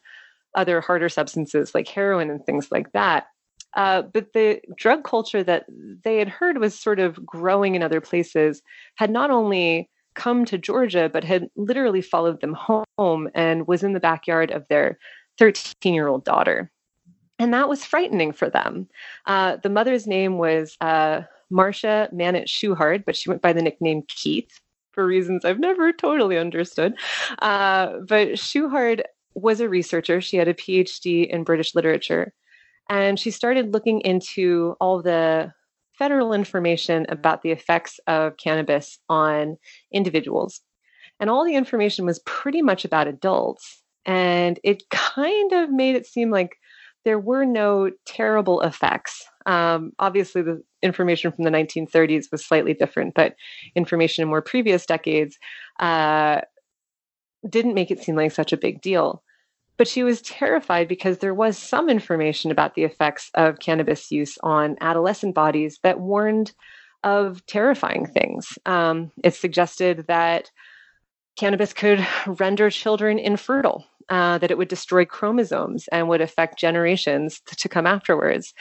other 0.55 0.81
harder 0.81 1.09
substances 1.09 1.75
like 1.75 1.87
heroin 1.87 2.29
and 2.29 2.43
things 2.45 2.67
like 2.71 2.91
that. 2.93 3.27
Uh, 3.75 4.01
but 4.01 4.33
the 4.33 4.61
drug 4.77 5.03
culture 5.03 5.43
that 5.43 5.65
they 6.03 6.17
had 6.17 6.27
heard 6.27 6.57
was 6.57 6.77
sort 6.77 6.99
of 6.99 7.23
growing 7.25 7.75
in 7.75 7.83
other 7.83 8.01
places 8.01 8.61
had 8.95 9.11
not 9.11 9.29
only 9.29 9.89
come 10.15 10.43
to 10.45 10.57
Georgia, 10.57 11.09
but 11.11 11.23
had 11.23 11.49
literally 11.55 12.01
followed 12.01 12.41
them 12.41 12.55
home 12.97 13.29
and 13.33 13.67
was 13.67 13.83
in 13.83 13.93
the 13.93 13.99
backyard 13.99 14.51
of 14.51 14.67
their 14.67 14.97
13 15.37 15.93
year 15.93 16.07
old 16.07 16.25
daughter. 16.25 16.71
And 17.37 17.53
that 17.53 17.69
was 17.69 17.85
frightening 17.85 18.33
for 18.33 18.49
them. 18.49 18.87
Uh, 19.25 19.57
the 19.63 19.69
mother's 19.69 20.05
name 20.05 20.37
was 20.37 20.75
uh, 20.81 21.21
Marsha 21.51 22.11
Manatt 22.11 22.49
Schuchard, 22.49 23.05
but 23.05 23.15
she 23.15 23.29
went 23.29 23.41
by 23.41 23.53
the 23.53 23.61
nickname 23.61 24.03
Keith 24.07 24.59
for 24.91 25.05
reasons 25.05 25.45
I've 25.45 25.59
never 25.59 25.93
totally 25.93 26.37
understood. 26.37 26.95
Uh, 27.41 27.99
but 28.07 28.37
Schuchard 28.37 29.03
was 29.35 29.61
a 29.61 29.69
researcher. 29.69 30.19
She 30.19 30.35
had 30.35 30.49
a 30.49 30.53
PhD 30.53 31.27
in 31.27 31.43
British 31.45 31.75
literature. 31.75 32.33
And 32.89 33.19
she 33.19 33.31
started 33.31 33.73
looking 33.73 34.01
into 34.01 34.75
all 34.81 35.01
the 35.01 35.53
federal 35.97 36.33
information 36.33 37.05
about 37.09 37.41
the 37.41 37.51
effects 37.51 37.99
of 38.07 38.37
cannabis 38.37 38.99
on 39.09 39.57
individuals. 39.93 40.61
And 41.19 41.29
all 41.29 41.45
the 41.45 41.55
information 41.55 42.05
was 42.05 42.19
pretty 42.25 42.61
much 42.61 42.85
about 42.85 43.07
adults. 43.07 43.83
And 44.05 44.59
it 44.63 44.83
kind 44.89 45.51
of 45.53 45.69
made 45.71 45.95
it 45.95 46.07
seem 46.07 46.31
like 46.31 46.55
there 47.05 47.19
were 47.19 47.45
no 47.45 47.91
terrible 48.05 48.61
effects. 48.61 49.25
Um, 49.45 49.91
obviously, 49.99 50.41
the 50.41 50.61
information 50.81 51.31
from 51.31 51.43
the 51.43 51.49
1930s 51.49 52.25
was 52.31 52.45
slightly 52.45 52.73
different, 52.73 53.13
but 53.15 53.35
information 53.75 54.21
in 54.21 54.27
more 54.27 54.41
previous 54.41 54.85
decades 54.85 55.37
uh, 55.79 56.41
didn't 57.47 57.73
make 57.73 57.89
it 57.89 58.03
seem 58.03 58.15
like 58.15 58.31
such 58.31 58.51
a 58.51 58.57
big 58.57 58.81
deal. 58.81 59.23
But 59.79 59.87
she 59.87 60.03
was 60.03 60.21
terrified 60.21 60.87
because 60.89 61.17
there 61.17 61.33
was 61.33 61.57
some 61.57 61.89
information 61.89 62.51
about 62.51 62.75
the 62.75 62.83
effects 62.83 63.31
of 63.33 63.59
cannabis 63.59 64.11
use 64.11 64.37
on 64.43 64.75
adolescent 64.81 65.33
bodies 65.33 65.79
that 65.83 66.01
warned 66.01 66.51
of 67.03 67.43
terrifying 67.45 68.05
things. 68.05 68.59
Um, 68.65 69.11
it 69.23 69.33
suggested 69.33 70.05
that 70.07 70.51
cannabis 71.37 71.71
could 71.71 72.05
render 72.27 72.69
children 72.69 73.19
infertile, 73.19 73.85
uh, 74.09 74.37
that 74.39 74.51
it 74.51 74.57
would 74.57 74.67
destroy 74.67 75.05
chromosomes 75.05 75.87
and 75.93 76.09
would 76.09 76.19
affect 76.19 76.59
generations 76.59 77.39
to, 77.45 77.69
come 77.69 77.87
afterwards. 77.87 78.53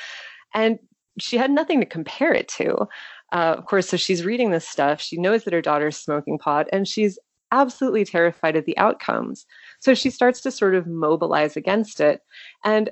And 0.54 0.78
she 1.18 1.36
had 1.36 1.50
nothing 1.50 1.80
to 1.80 1.86
compare 1.86 2.32
it 2.32 2.46
to. 2.48 2.86
Uh, 3.32 3.56
of 3.58 3.66
course, 3.66 3.88
so 3.88 3.96
she's 3.96 4.24
reading 4.24 4.52
this 4.52 4.68
stuff. 4.68 5.00
She 5.00 5.18
knows 5.18 5.42
that 5.44 5.52
her 5.52 5.60
daughter's 5.60 5.96
smoking 5.96 6.38
pot, 6.38 6.68
and 6.72 6.86
she's 6.86 7.18
absolutely 7.50 8.04
terrified 8.04 8.56
of 8.56 8.66
the 8.66 8.78
outcomes. 8.78 9.46
So 9.80 9.94
she 9.94 10.10
starts 10.10 10.40
to 10.42 10.50
sort 10.50 10.74
of 10.74 10.86
mobilize 10.86 11.56
against 11.56 12.00
it. 12.00 12.20
And 12.64 12.90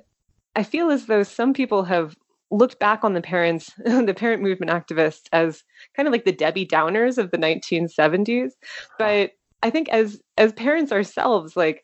I 0.55 0.63
feel 0.63 0.91
as 0.91 1.07
though 1.07 1.23
some 1.23 1.53
people 1.53 1.85
have 1.85 2.17
looked 2.51 2.79
back 2.79 3.05
on 3.05 3.15
the 3.15 3.21
parents, 3.21 3.73
the 3.85 4.15
parent 4.17 4.43
movement 4.43 4.71
activists, 4.71 5.25
as 5.33 5.65
kind 5.95 6.07
of 6.09 6.13
like 6.13 6.25
the 6.25 6.33
Debbie 6.33 6.67
Downers 6.67 7.19
of 7.19 7.31
the 7.31 7.39
1970s. 7.39 8.53
But 8.99 9.33
I 9.63 9.71
think 9.71 9.89
as 9.89 10.21
as 10.39 10.53
parents 10.53 10.93
ourselves, 10.93 11.57
like 11.57 11.83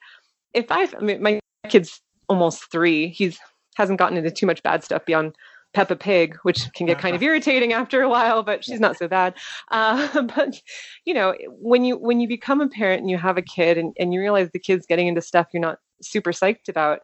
if 0.55 0.71
I, 0.71 0.89
I 0.97 1.01
mean, 1.01 1.23
my 1.23 1.41
kid's 1.69 2.01
almost 2.29 2.71
three, 2.71 3.09
he's 3.09 3.39
hasn't 3.77 3.99
gotten 3.99 4.19
into 4.19 4.31
too 4.31 4.47
much 4.47 4.63
bad 4.63 4.85
stuff 4.85 5.05
beyond 5.07 5.35
Peppa 5.75 5.97
Pig, 5.97 6.37
which 6.43 6.73
can 6.75 6.87
get 6.87 6.99
kind 6.99 7.17
of 7.17 7.23
irritating 7.29 7.73
after 7.73 8.03
a 8.03 8.09
while, 8.09 8.43
but 8.43 8.65
she's 8.65 8.81
not 8.81 8.97
so 8.97 9.09
bad. 9.09 9.35
Uh, 9.71 10.23
but 10.37 10.61
you 11.05 11.15
know, 11.15 11.35
when 11.49 11.85
you 11.85 11.97
when 11.97 12.21
you 12.21 12.29
become 12.29 12.61
a 12.61 12.69
parent 12.69 13.01
and 13.01 13.11
you 13.11 13.19
have 13.19 13.39
a 13.39 13.43
kid 13.43 13.79
and, 13.79 13.95
and 13.99 14.13
you 14.13 14.21
realize 14.21 14.51
the 14.53 14.59
kid's 14.59 14.87
getting 14.87 15.07
into 15.07 15.23
stuff 15.23 15.49
you're 15.53 15.61
not 15.61 15.79
super 16.03 16.33
psyched 16.33 16.69
about, 16.69 17.01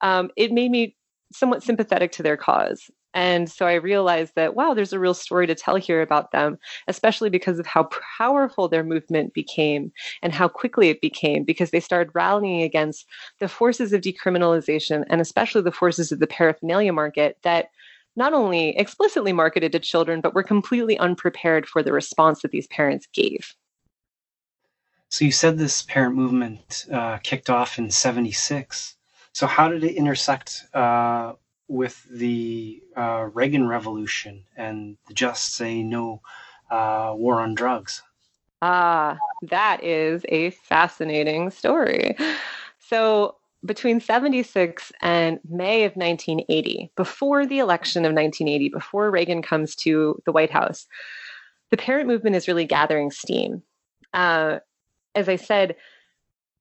um, 0.00 0.30
it 0.36 0.52
made 0.52 0.70
me 0.70 0.96
somewhat 1.32 1.62
sympathetic 1.62 2.12
to 2.12 2.22
their 2.22 2.36
cause. 2.36 2.90
And 3.14 3.48
so 3.48 3.66
I 3.66 3.74
realized 3.74 4.32
that, 4.34 4.56
wow, 4.56 4.74
there's 4.74 4.92
a 4.92 4.98
real 4.98 5.14
story 5.14 5.46
to 5.46 5.54
tell 5.54 5.76
here 5.76 6.02
about 6.02 6.32
them, 6.32 6.58
especially 6.88 7.30
because 7.30 7.60
of 7.60 7.66
how 7.66 7.88
powerful 8.18 8.68
their 8.68 8.82
movement 8.82 9.32
became 9.32 9.92
and 10.20 10.32
how 10.32 10.48
quickly 10.48 10.88
it 10.88 11.00
became, 11.00 11.44
because 11.44 11.70
they 11.70 11.78
started 11.78 12.12
rallying 12.12 12.62
against 12.62 13.06
the 13.38 13.48
forces 13.48 13.92
of 13.92 14.00
decriminalization 14.00 15.04
and 15.08 15.20
especially 15.20 15.62
the 15.62 15.70
forces 15.70 16.10
of 16.10 16.18
the 16.18 16.26
paraphernalia 16.26 16.92
market 16.92 17.38
that 17.42 17.68
not 18.16 18.32
only 18.32 18.76
explicitly 18.76 19.32
marketed 19.32 19.72
to 19.72 19.78
children, 19.78 20.20
but 20.20 20.34
were 20.34 20.42
completely 20.42 20.98
unprepared 20.98 21.66
for 21.66 21.82
the 21.82 21.92
response 21.92 22.42
that 22.42 22.50
these 22.50 22.66
parents 22.68 23.06
gave. 23.12 23.54
So 25.08 25.24
you 25.24 25.32
said 25.32 25.58
this 25.58 25.82
parent 25.82 26.16
movement 26.16 26.86
uh, 26.92 27.18
kicked 27.18 27.50
off 27.50 27.78
in 27.78 27.90
76. 27.90 28.96
So 29.32 29.46
how 29.46 29.68
did 29.68 29.84
it 29.84 29.94
intersect 29.94 30.64
uh, 30.74 31.34
with 31.68 32.04
the 32.10 32.82
uh, 32.96 33.28
Reagan 33.32 33.68
Revolution 33.68 34.44
and 34.56 34.96
the 35.06 35.14
Just 35.14 35.54
Say 35.54 35.82
No 35.82 36.20
uh, 36.70 37.12
war 37.14 37.40
on 37.40 37.54
drugs? 37.54 38.02
Ah, 38.62 39.18
that 39.42 39.84
is 39.84 40.24
a 40.28 40.50
fascinating 40.50 41.50
story. 41.50 42.16
So, 42.78 43.36
between 43.64 44.00
76 44.00 44.92
and 45.00 45.38
May 45.48 45.84
of 45.84 45.92
1980, 45.96 46.90
before 46.96 47.46
the 47.46 47.58
election 47.58 48.04
of 48.04 48.12
1980, 48.12 48.68
before 48.68 49.10
Reagan 49.10 49.42
comes 49.42 49.74
to 49.76 50.20
the 50.26 50.32
White 50.32 50.50
House, 50.50 50.86
the 51.70 51.76
parent 51.76 52.06
movement 52.06 52.36
is 52.36 52.48
really 52.48 52.66
gathering 52.66 53.10
steam. 53.10 53.62
Uh, 54.12 54.58
as 55.14 55.28
I 55.28 55.36
said, 55.36 55.76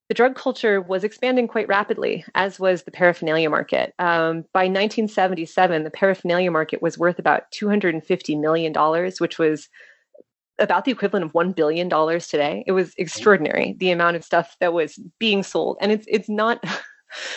the 0.10 0.15
drug 0.15 0.36
culture 0.36 0.81
was 0.81 1.03
expanding 1.03 1.48
quite 1.48 1.67
rapidly, 1.67 2.25
as 2.36 2.60
was 2.60 2.83
the 2.83 2.91
paraphernalia 2.91 3.50
market. 3.50 3.93
Um, 4.00 4.43
by 4.53 4.65
1977, 4.65 5.83
the 5.83 5.89
paraphernalia 5.89 6.51
market 6.51 6.81
was 6.81 6.98
worth 6.98 7.19
about 7.19 7.51
$250 7.51 8.39
million, 8.39 8.74
which 9.19 9.39
was 9.39 9.69
about 10.60 10.86
the 10.86 10.91
equivalent 10.91 11.25
of 11.25 11.33
$1 11.33 11.55
billion 11.55 11.89
today. 11.89 12.63
It 12.67 12.74
was 12.74 12.93
extraordinary, 12.98 13.75
the 13.79 13.91
amount 13.91 14.15
of 14.15 14.24
stuff 14.24 14.55
that 14.60 14.74
was 14.74 15.00
being 15.19 15.41
sold. 15.41 15.77
And 15.81 15.91
it's, 15.91 16.05
it's 16.07 16.29
not, 16.29 16.63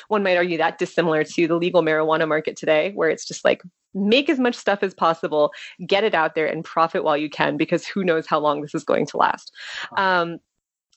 one 0.08 0.22
might 0.22 0.36
argue, 0.36 0.58
that 0.58 0.78
dissimilar 0.78 1.24
to 1.24 1.48
the 1.48 1.56
legal 1.56 1.82
marijuana 1.82 2.28
market 2.28 2.56
today, 2.56 2.92
where 2.94 3.10
it's 3.10 3.26
just 3.26 3.44
like, 3.44 3.62
make 3.94 4.28
as 4.28 4.38
much 4.38 4.54
stuff 4.54 4.82
as 4.82 4.94
possible, 4.94 5.52
get 5.86 6.04
it 6.04 6.14
out 6.14 6.34
there, 6.34 6.46
and 6.46 6.64
profit 6.64 7.02
while 7.02 7.16
you 7.16 7.30
can, 7.30 7.56
because 7.56 7.86
who 7.86 8.04
knows 8.04 8.26
how 8.26 8.38
long 8.38 8.60
this 8.60 8.74
is 8.74 8.84
going 8.84 9.06
to 9.06 9.16
last. 9.16 9.52
Um, 9.96 10.38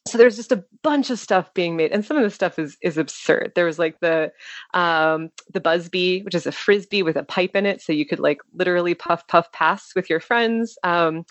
so 0.08 0.18
there's 0.18 0.36
just 0.36 0.52
a 0.52 0.64
bunch 0.82 1.10
of 1.10 1.20
stuff 1.20 1.54
being 1.54 1.76
made 1.76 1.92
and 1.92 2.04
some 2.06 2.18
of 2.18 2.24
the 2.24 2.30
stuff 2.30 2.58
is 2.58 2.78
is 2.82 2.98
absurd. 2.98 3.52
There 3.56 3.66
was 3.66 3.78
like 3.80 4.00
the 4.00 4.32
um 4.74 5.30
the 5.54 5.60
Buzz-Bee 5.60 6.24
which 6.24 6.36
is 6.36 6.48
a 6.48 6.52
frisbee 6.52 7.04
with 7.04 7.16
a 7.16 7.24
pipe 7.24 7.56
in 7.56 7.66
it 7.66 7.82
so 7.82 7.94
you 7.94 8.06
could 8.06 8.20
like 8.20 8.40
literally 8.54 8.96
puff 8.96 9.28
puff 9.28 9.52
pass 9.52 9.92
with 9.96 10.10
your 10.10 10.20
friends 10.20 10.78
um 10.84 11.26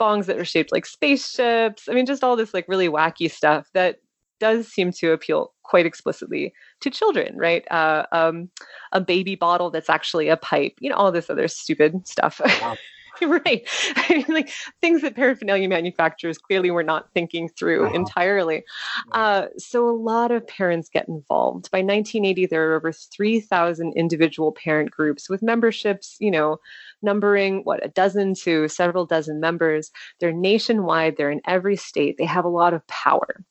bongs 0.00 0.26
that 0.26 0.38
are 0.38 0.44
shaped 0.44 0.72
like 0.72 0.86
spaceships. 0.86 1.88
I 1.88 1.92
mean 1.92 2.06
just 2.06 2.24
all 2.24 2.36
this 2.36 2.54
like 2.54 2.66
really 2.68 2.88
wacky 2.88 3.30
stuff 3.30 3.68
that 3.74 3.98
does 4.40 4.68
seem 4.68 4.92
to 4.92 5.12
appeal 5.12 5.52
quite 5.62 5.86
explicitly 5.86 6.52
to 6.80 6.90
children 6.90 7.36
right 7.36 7.64
uh, 7.70 8.04
um, 8.12 8.48
a 8.92 9.00
baby 9.00 9.34
bottle 9.34 9.70
that's 9.70 9.90
actually 9.90 10.28
a 10.28 10.36
pipe 10.36 10.74
you 10.80 10.90
know 10.90 10.96
all 10.96 11.12
this 11.12 11.30
other 11.30 11.48
stupid 11.48 12.06
stuff 12.06 12.40
wow. 12.60 12.76
right. 13.22 13.66
I 13.96 14.14
mean, 14.14 14.26
like 14.28 14.50
things 14.80 15.02
that 15.02 15.16
paraphernalia 15.16 15.68
manufacturers 15.68 16.38
clearly 16.38 16.70
were 16.70 16.82
not 16.82 17.12
thinking 17.12 17.48
through 17.48 17.86
uh-huh. 17.86 17.94
entirely. 17.94 18.64
Uh, 19.12 19.46
so 19.58 19.88
a 19.88 19.90
lot 19.90 20.30
of 20.30 20.46
parents 20.46 20.88
get 20.88 21.08
involved. 21.08 21.70
By 21.70 21.78
1980, 21.78 22.46
there 22.46 22.70
are 22.70 22.76
over 22.76 22.92
3,000 22.92 23.92
individual 23.94 24.52
parent 24.52 24.90
groups 24.90 25.28
with 25.28 25.42
memberships, 25.42 26.16
you 26.20 26.30
know, 26.30 26.58
numbering 27.02 27.60
what 27.64 27.84
a 27.84 27.88
dozen 27.88 28.34
to 28.34 28.68
several 28.68 29.06
dozen 29.06 29.40
members. 29.40 29.90
They're 30.20 30.32
nationwide, 30.32 31.16
they're 31.16 31.30
in 31.30 31.40
every 31.46 31.76
state, 31.76 32.16
they 32.18 32.24
have 32.24 32.44
a 32.44 32.48
lot 32.48 32.74
of 32.74 32.86
power. 32.86 33.44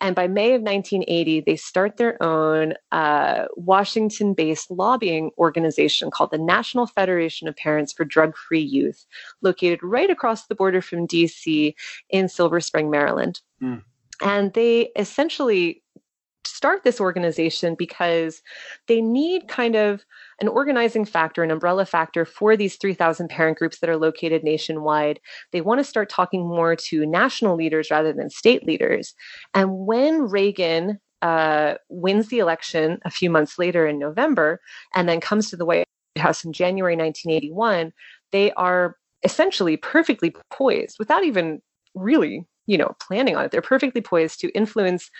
And 0.00 0.14
by 0.14 0.26
May 0.26 0.54
of 0.54 0.62
1980, 0.62 1.40
they 1.40 1.56
start 1.56 1.96
their 1.96 2.22
own 2.22 2.74
uh, 2.92 3.46
Washington 3.56 4.34
based 4.34 4.70
lobbying 4.70 5.30
organization 5.38 6.10
called 6.10 6.30
the 6.30 6.38
National 6.38 6.86
Federation 6.86 7.48
of 7.48 7.56
Parents 7.56 7.92
for 7.92 8.04
Drug 8.04 8.36
Free 8.36 8.60
Youth, 8.60 9.06
located 9.42 9.82
right 9.82 10.10
across 10.10 10.46
the 10.46 10.54
border 10.54 10.80
from 10.80 11.06
DC 11.06 11.74
in 12.10 12.28
Silver 12.28 12.60
Spring, 12.60 12.90
Maryland. 12.90 13.40
Mm. 13.62 13.82
And 14.22 14.52
they 14.54 14.90
essentially 14.96 15.82
start 16.46 16.84
this 16.84 17.00
organization 17.00 17.74
because 17.74 18.42
they 18.88 19.00
need 19.00 19.48
kind 19.48 19.74
of 19.74 20.04
an 20.40 20.48
organizing 20.48 21.04
factor, 21.04 21.42
an 21.42 21.50
umbrella 21.50 21.86
factor 21.86 22.24
for 22.24 22.56
these 22.56 22.76
3,000 22.76 23.28
parent 23.28 23.58
groups 23.58 23.78
that 23.80 23.90
are 23.90 23.96
located 23.96 24.44
nationwide. 24.44 25.20
They 25.52 25.60
want 25.60 25.80
to 25.80 25.84
start 25.84 26.10
talking 26.10 26.46
more 26.46 26.76
to 26.76 27.06
national 27.06 27.56
leaders 27.56 27.90
rather 27.90 28.12
than 28.12 28.30
state 28.30 28.66
leaders. 28.66 29.14
And 29.54 29.86
when 29.86 30.22
Reagan 30.22 31.00
uh, 31.22 31.74
wins 31.88 32.28
the 32.28 32.38
election 32.38 32.98
a 33.04 33.10
few 33.10 33.30
months 33.30 33.58
later 33.58 33.86
in 33.86 33.98
November 33.98 34.60
and 34.94 35.08
then 35.08 35.20
comes 35.20 35.50
to 35.50 35.56
the 35.56 35.64
White 35.64 35.86
House 36.18 36.44
in 36.44 36.52
January 36.52 36.96
1981, 36.96 37.92
they 38.32 38.52
are 38.52 38.96
essentially 39.22 39.76
perfectly 39.76 40.34
poised 40.50 40.96
without 40.98 41.24
even 41.24 41.60
really 41.94 42.46
you 42.66 42.76
know 42.76 42.94
planning 43.00 43.34
on 43.34 43.44
it 43.44 43.50
they're 43.50 43.62
perfectly 43.62 44.00
poised 44.00 44.38
to 44.38 44.50
influence 44.50 45.10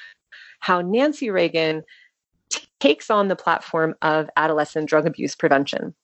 how 0.61 0.81
Nancy 0.81 1.31
Reagan 1.31 1.83
t- 2.51 2.67
takes 2.81 3.11
on 3.11 3.29
the 3.29 3.37
platform 3.37 3.95
of 4.03 4.31
adolescent 4.37 4.89
drug 4.89 5.07
abuse 5.07 5.35
prevention. 5.35 5.95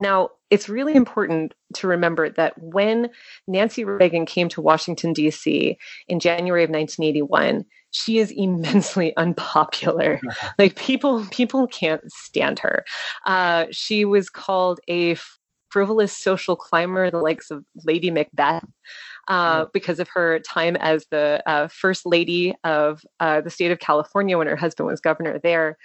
Now, 0.00 0.30
it's 0.50 0.68
really 0.68 0.94
important 0.94 1.54
to 1.74 1.86
remember 1.86 2.28
that 2.30 2.60
when 2.60 3.10
Nancy 3.46 3.84
Reagan 3.84 4.26
came 4.26 4.48
to 4.50 4.60
Washington, 4.60 5.12
D.C. 5.12 5.78
in 6.08 6.20
January 6.20 6.64
of 6.64 6.70
1981, 6.70 7.64
she 7.90 8.18
is 8.18 8.32
immensely 8.36 9.14
unpopular. 9.16 10.20
like 10.58 10.76
people, 10.76 11.24
people 11.30 11.66
can't 11.68 12.02
stand 12.12 12.58
her. 12.58 12.84
Uh, 13.24 13.66
she 13.70 14.04
was 14.04 14.28
called 14.28 14.80
a 14.88 15.16
frivolous 15.74 16.16
social 16.16 16.54
climber, 16.54 17.10
the 17.10 17.18
likes 17.18 17.50
of 17.50 17.64
Lady 17.84 18.08
Macbeth 18.08 18.64
uh, 19.26 19.64
because 19.72 19.98
of 19.98 20.08
her 20.14 20.38
time 20.38 20.76
as 20.76 21.04
the 21.10 21.42
uh, 21.46 21.66
first 21.66 22.06
lady 22.06 22.54
of 22.62 23.02
uh, 23.18 23.40
the 23.40 23.50
state 23.50 23.72
of 23.72 23.80
California 23.80 24.38
when 24.38 24.46
her 24.46 24.54
husband 24.54 24.86
was 24.86 25.00
governor 25.00 25.40
there. 25.42 25.76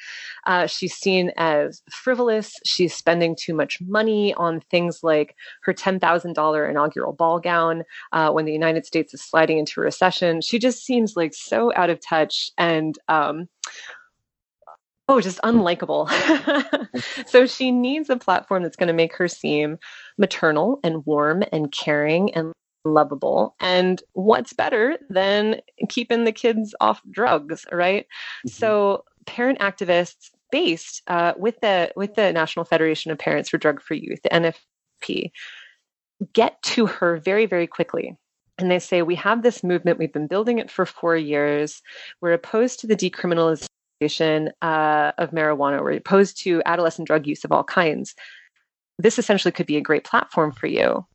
Uh, 0.46 0.68
she's 0.68 0.94
seen 0.94 1.32
as 1.38 1.82
frivolous. 1.90 2.54
She's 2.66 2.94
spending 2.94 3.36
too 3.36 3.56
much 3.56 3.82
money 3.82 4.36
on 4.36 4.62
things 4.70 5.00
like 5.02 5.36
her 5.64 5.74
$10,000 5.74 6.70
inaugural 6.70 7.14
ball 7.14 7.40
gown 7.40 7.84
uh, 8.12 8.30
when 8.30 8.46
the 8.46 8.54
United 8.54 8.86
States 8.86 9.16
is 9.16 9.24
sliding 9.24 9.58
into 9.58 9.82
a 9.82 9.86
recession. 9.86 10.42
She 10.42 10.60
just 10.60 10.86
seems 10.86 11.16
like 11.16 11.34
so 11.34 11.74
out 11.76 11.90
of 11.90 12.00
touch 12.00 12.52
and 12.60 12.96
um, 13.08 13.50
oh, 15.10 15.20
just 15.20 15.40
unlikable. 15.42 16.08
so 17.28 17.46
she 17.48 17.72
needs 17.72 18.10
a 18.10 18.16
platform 18.16 18.64
that's 18.64 18.78
going 18.78 18.88
to 18.88 18.94
make 18.94 19.16
her 19.16 19.28
seem 19.28 19.78
maternal 20.18 20.80
and 20.84 21.06
warm 21.06 21.44
and 21.52 21.72
caring 21.72 22.34
and 22.36 22.54
lovable. 22.86 23.56
And 23.60 24.02
what's 24.14 24.54
better 24.54 24.98
than 25.10 25.62
keeping 25.90 26.24
the 26.24 26.32
kids 26.32 26.76
off 26.80 27.02
drugs, 27.10 27.66
right? 27.72 28.06
Mm-hmm. 28.06 28.50
So 28.50 29.04
parent 29.26 29.60
activists 29.60 30.30
based 30.52 31.02
uh, 31.08 31.34
with 31.38 31.60
the 31.62 31.92
with 31.96 32.16
the 32.16 32.32
National 32.32 32.64
Federation 32.64 33.12
of 33.12 33.18
Parents 33.18 33.50
for 33.50 33.58
Drug 33.58 33.82
Free 33.82 34.00
Youth, 34.00 34.22
the 34.24 34.30
NFP, 34.30 35.32
get 36.34 36.62
to 36.64 36.86
her 36.86 37.18
very 37.18 37.48
very 37.48 37.68
quickly. 37.68 38.16
And 38.60 38.70
they 38.70 38.80
say, 38.80 39.02
We 39.02 39.16
have 39.16 39.42
this 39.42 39.64
movement, 39.64 39.98
we've 39.98 40.14
been 40.14 40.28
building 40.28 40.60
it 40.60 40.70
for 40.70 40.86
four 40.86 41.16
years. 41.16 41.82
We're 42.22 42.34
opposed 42.34 42.80
to 42.82 42.88
the 42.88 42.96
decriminalization 42.96 43.69
uh, 44.02 45.12
of 45.18 45.32
marijuana, 45.32 45.82
we're 45.82 45.94
opposed 45.94 46.42
to 46.44 46.62
adolescent 46.66 47.08
drug 47.08 47.28
use 47.28 47.44
of 47.44 47.52
all 47.52 47.64
kinds. 47.64 48.16
This 48.98 49.20
essentially 49.20 49.52
could 49.52 49.66
be 49.66 49.78
a 49.78 49.82
great 49.82 50.04
platform 50.04 50.52
for 50.52 50.68
you. 50.68 51.06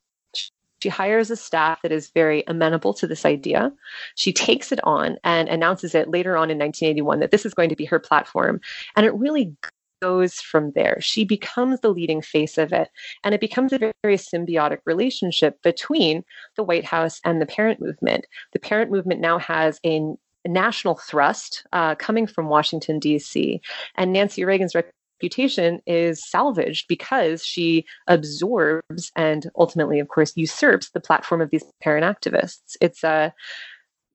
She 0.83 0.89
hires 0.91 1.31
a 1.31 1.37
staff 1.37 1.81
that 1.83 1.93
is 1.93 2.11
very 2.11 2.45
amenable 2.47 2.93
to 2.95 3.07
this 3.07 3.25
idea. 3.25 3.73
She 4.17 4.35
takes 4.35 4.71
it 4.71 4.81
on 4.85 5.17
and 5.25 5.49
announces 5.49 5.95
it 5.95 6.11
later 6.11 6.37
on 6.37 6.51
in 6.51 6.59
1981 6.59 7.21
that 7.21 7.31
this 7.31 7.47
is 7.47 7.55
going 7.55 7.71
to 7.71 7.77
be 7.77 7.87
her 7.87 7.99
platform. 7.99 8.61
And 8.95 9.07
it 9.07 9.15
really 9.15 9.57
goes 10.03 10.35
from 10.35 10.73
there. 10.75 10.99
She 11.01 11.25
becomes 11.25 11.81
the 11.81 11.89
leading 11.89 12.21
face 12.21 12.59
of 12.59 12.75
it. 12.75 12.91
And 13.23 13.35
it 13.35 13.41
becomes 13.41 13.73
a 13.73 13.79
very, 13.79 14.19
symbiotic 14.19 14.81
relationship 14.85 15.63
between 15.63 16.23
the 16.57 16.63
White 16.63 16.85
House 16.85 17.23
and 17.25 17.41
the 17.41 17.47
parent 17.47 17.81
movement. 17.81 18.27
The 18.53 18.59
parent 18.59 18.91
movement 18.91 19.23
now 19.23 19.39
has 19.39 19.81
a 19.87 20.03
national 20.47 20.97
thrust 20.97 21.67
uh, 21.73 21.95
coming 21.95 22.27
from 22.27 22.49
Washington, 22.49 22.99
D.C. 22.99 23.61
And 23.97 24.13
Nancy 24.13 24.45
Reagan's 24.45 24.75
reputation 24.75 25.81
is 25.87 26.29
salvaged 26.29 26.87
because 26.89 27.45
she 27.45 27.85
absorbs 28.07 29.11
and 29.17 29.51
ultimately, 29.57 30.01
of 30.01 30.09
course, 30.09 30.37
usurps 30.37 30.91
the 30.91 31.01
platform 31.01 31.41
of 31.41 31.51
these 31.51 31.65
parent 31.83 32.05
activists. 32.05 32.77
It's 32.81 33.03
uh, 33.05 33.31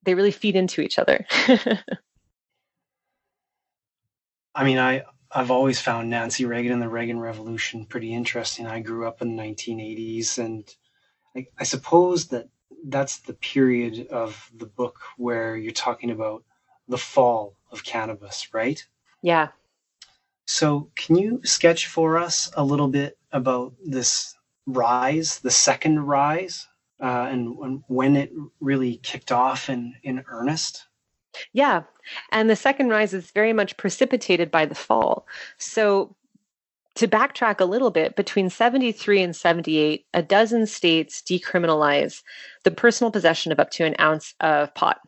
they 0.04 0.16
really 0.16 0.32
feed 0.32 0.56
into 0.56 0.82
each 0.82 1.00
other. 1.00 1.26
I 4.56 4.64
mean, 4.64 4.78
I 4.78 5.04
I've 5.32 5.52
always 5.52 5.80
found 5.80 6.10
Nancy 6.10 6.46
Reagan 6.46 6.72
and 6.74 6.82
the 6.82 6.90
Reagan 6.90 7.20
Revolution 7.20 7.86
pretty 7.86 8.14
interesting. 8.14 8.66
I 8.66 8.80
grew 8.80 9.08
up 9.08 9.22
in 9.22 9.36
the 9.36 9.44
1980s, 9.44 10.40
and 10.40 10.68
I, 11.36 11.46
I 11.60 11.64
suppose 11.64 12.28
that 12.30 12.50
that's 12.86 13.20
the 13.20 13.34
period 13.34 14.08
of 14.08 14.50
the 14.56 14.66
book 14.66 15.00
where 15.18 15.56
you're 15.56 15.72
talking 15.72 16.12
about 16.12 16.44
the 16.88 16.98
fall 16.98 17.56
of 17.72 17.84
cannabis, 17.84 18.54
right? 18.54 18.86
Yeah. 19.22 19.50
So, 20.46 20.90
can 20.96 21.16
you 21.16 21.42
sketch 21.44 21.88
for 21.88 22.18
us 22.18 22.52
a 22.56 22.64
little 22.64 22.88
bit 22.88 23.18
about 23.32 23.74
this 23.86 24.36
rise, 24.66 25.40
the 25.40 25.52
second 25.52 26.00
rise, 26.00 26.68
uh, 27.00 27.28
and 27.30 27.84
when 27.88 28.16
it 28.16 28.32
really 28.60 28.98
kicked 28.98 29.32
off 29.32 29.70
in, 29.70 29.94
in 30.04 30.24
earnest? 30.28 30.88
Yeah. 31.54 31.84
And 32.32 32.50
the 32.50 32.56
second 32.56 32.90
rise 32.90 33.14
is 33.14 33.32
very 33.32 33.54
much 33.54 33.78
precipitated 33.78 34.50
by 34.50 34.66
the 34.66 34.76
fall. 34.76 35.28
So, 35.58 36.16
to 36.96 37.08
backtrack 37.08 37.60
a 37.60 37.66
little 37.66 37.92
bit, 37.92 38.16
between 38.16 38.50
73 38.50 39.22
and 39.22 39.36
78, 39.36 40.06
a 40.14 40.22
dozen 40.22 40.66
states 40.66 41.22
decriminalize 41.22 42.22
the 42.64 42.72
personal 42.72 43.12
possession 43.12 43.52
of 43.52 43.60
up 43.60 43.70
to 43.72 43.86
an 43.86 43.96
ounce 44.00 44.34
of 44.42 44.74
pot. 44.76 45.00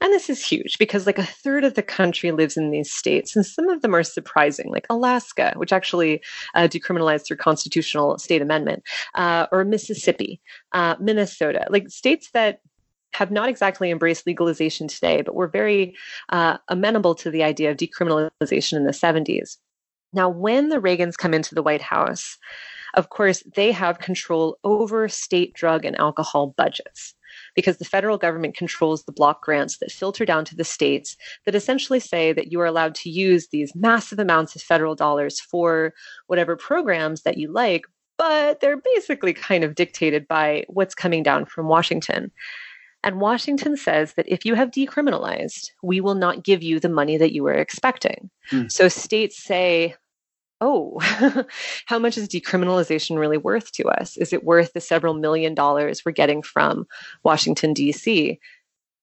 And 0.00 0.12
this 0.12 0.30
is 0.30 0.44
huge 0.44 0.78
because 0.78 1.06
like 1.06 1.18
a 1.18 1.24
third 1.24 1.64
of 1.64 1.74
the 1.74 1.82
country 1.82 2.32
lives 2.32 2.56
in 2.56 2.70
these 2.70 2.90
states, 2.90 3.36
and 3.36 3.44
some 3.44 3.68
of 3.68 3.82
them 3.82 3.94
are 3.94 4.02
surprising, 4.02 4.70
like 4.70 4.86
Alaska, 4.88 5.52
which 5.56 5.72
actually 5.72 6.22
uh, 6.54 6.62
decriminalized 6.62 7.26
through 7.26 7.36
constitutional 7.36 8.18
state 8.18 8.40
amendment, 8.40 8.82
uh, 9.14 9.46
or 9.52 9.64
Mississippi, 9.64 10.40
uh, 10.72 10.96
Minnesota, 10.98 11.66
like 11.68 11.90
states 11.90 12.30
that 12.32 12.60
have 13.12 13.30
not 13.30 13.48
exactly 13.48 13.90
embraced 13.90 14.26
legalization 14.26 14.88
today, 14.88 15.22
but 15.22 15.34
were 15.34 15.48
very 15.48 15.94
uh, 16.30 16.58
amenable 16.68 17.14
to 17.14 17.30
the 17.30 17.42
idea 17.42 17.70
of 17.70 17.76
decriminalization 17.76 18.74
in 18.74 18.84
the 18.84 18.92
70s. 18.92 19.56
Now, 20.16 20.30
when 20.30 20.70
the 20.70 20.80
Reagans 20.80 21.16
come 21.16 21.34
into 21.34 21.54
the 21.54 21.62
White 21.62 21.82
House, 21.82 22.38
of 22.94 23.10
course, 23.10 23.42
they 23.54 23.70
have 23.70 23.98
control 23.98 24.58
over 24.64 25.08
state 25.08 25.52
drug 25.52 25.84
and 25.84 25.94
alcohol 26.00 26.54
budgets 26.56 27.14
because 27.54 27.76
the 27.76 27.84
federal 27.84 28.16
government 28.16 28.56
controls 28.56 29.04
the 29.04 29.12
block 29.12 29.42
grants 29.42 29.76
that 29.78 29.92
filter 29.92 30.24
down 30.24 30.46
to 30.46 30.56
the 30.56 30.64
states 30.64 31.16
that 31.44 31.54
essentially 31.54 32.00
say 32.00 32.32
that 32.32 32.50
you 32.50 32.58
are 32.60 32.66
allowed 32.66 32.94
to 32.94 33.10
use 33.10 33.48
these 33.48 33.74
massive 33.74 34.18
amounts 34.18 34.56
of 34.56 34.62
federal 34.62 34.94
dollars 34.94 35.38
for 35.38 35.92
whatever 36.28 36.56
programs 36.56 37.22
that 37.22 37.36
you 37.36 37.52
like, 37.52 37.84
but 38.16 38.60
they're 38.60 38.80
basically 38.94 39.34
kind 39.34 39.64
of 39.64 39.74
dictated 39.74 40.26
by 40.26 40.64
what's 40.68 40.94
coming 40.94 41.22
down 41.22 41.44
from 41.44 41.68
Washington. 41.68 42.32
And 43.04 43.20
Washington 43.20 43.76
says 43.76 44.14
that 44.14 44.26
if 44.28 44.44
you 44.44 44.54
have 44.54 44.70
decriminalized, 44.70 45.70
we 45.82 46.00
will 46.00 46.14
not 46.14 46.42
give 46.42 46.62
you 46.62 46.80
the 46.80 46.88
money 46.88 47.16
that 47.16 47.32
you 47.32 47.44
were 47.44 47.52
expecting. 47.52 48.30
Mm. 48.50 48.72
So 48.72 48.88
states 48.88 49.40
say, 49.40 49.94
oh, 50.60 50.98
how 51.86 51.98
much 51.98 52.16
is 52.16 52.28
decriminalization 52.28 53.18
really 53.18 53.38
worth 53.38 53.72
to 53.72 53.84
us? 53.88 54.16
Is 54.16 54.32
it 54.32 54.44
worth 54.44 54.72
the 54.72 54.80
several 54.80 55.14
million 55.14 55.54
dollars 55.54 56.02
we're 56.04 56.12
getting 56.12 56.42
from 56.42 56.86
Washington, 57.22 57.72
D.C.? 57.72 58.38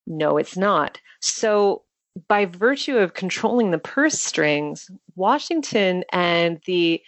No, 0.07 0.37
it's 0.37 0.57
not. 0.57 0.99
So, 1.21 1.83
by 2.27 2.45
virtue 2.45 2.97
of 2.97 3.15
controlling 3.15 3.71
the 3.71 3.79
purse 3.79 4.19
strings, 4.19 4.89
Washington 5.15 6.03
and 6.11 6.61
the 6.65 7.01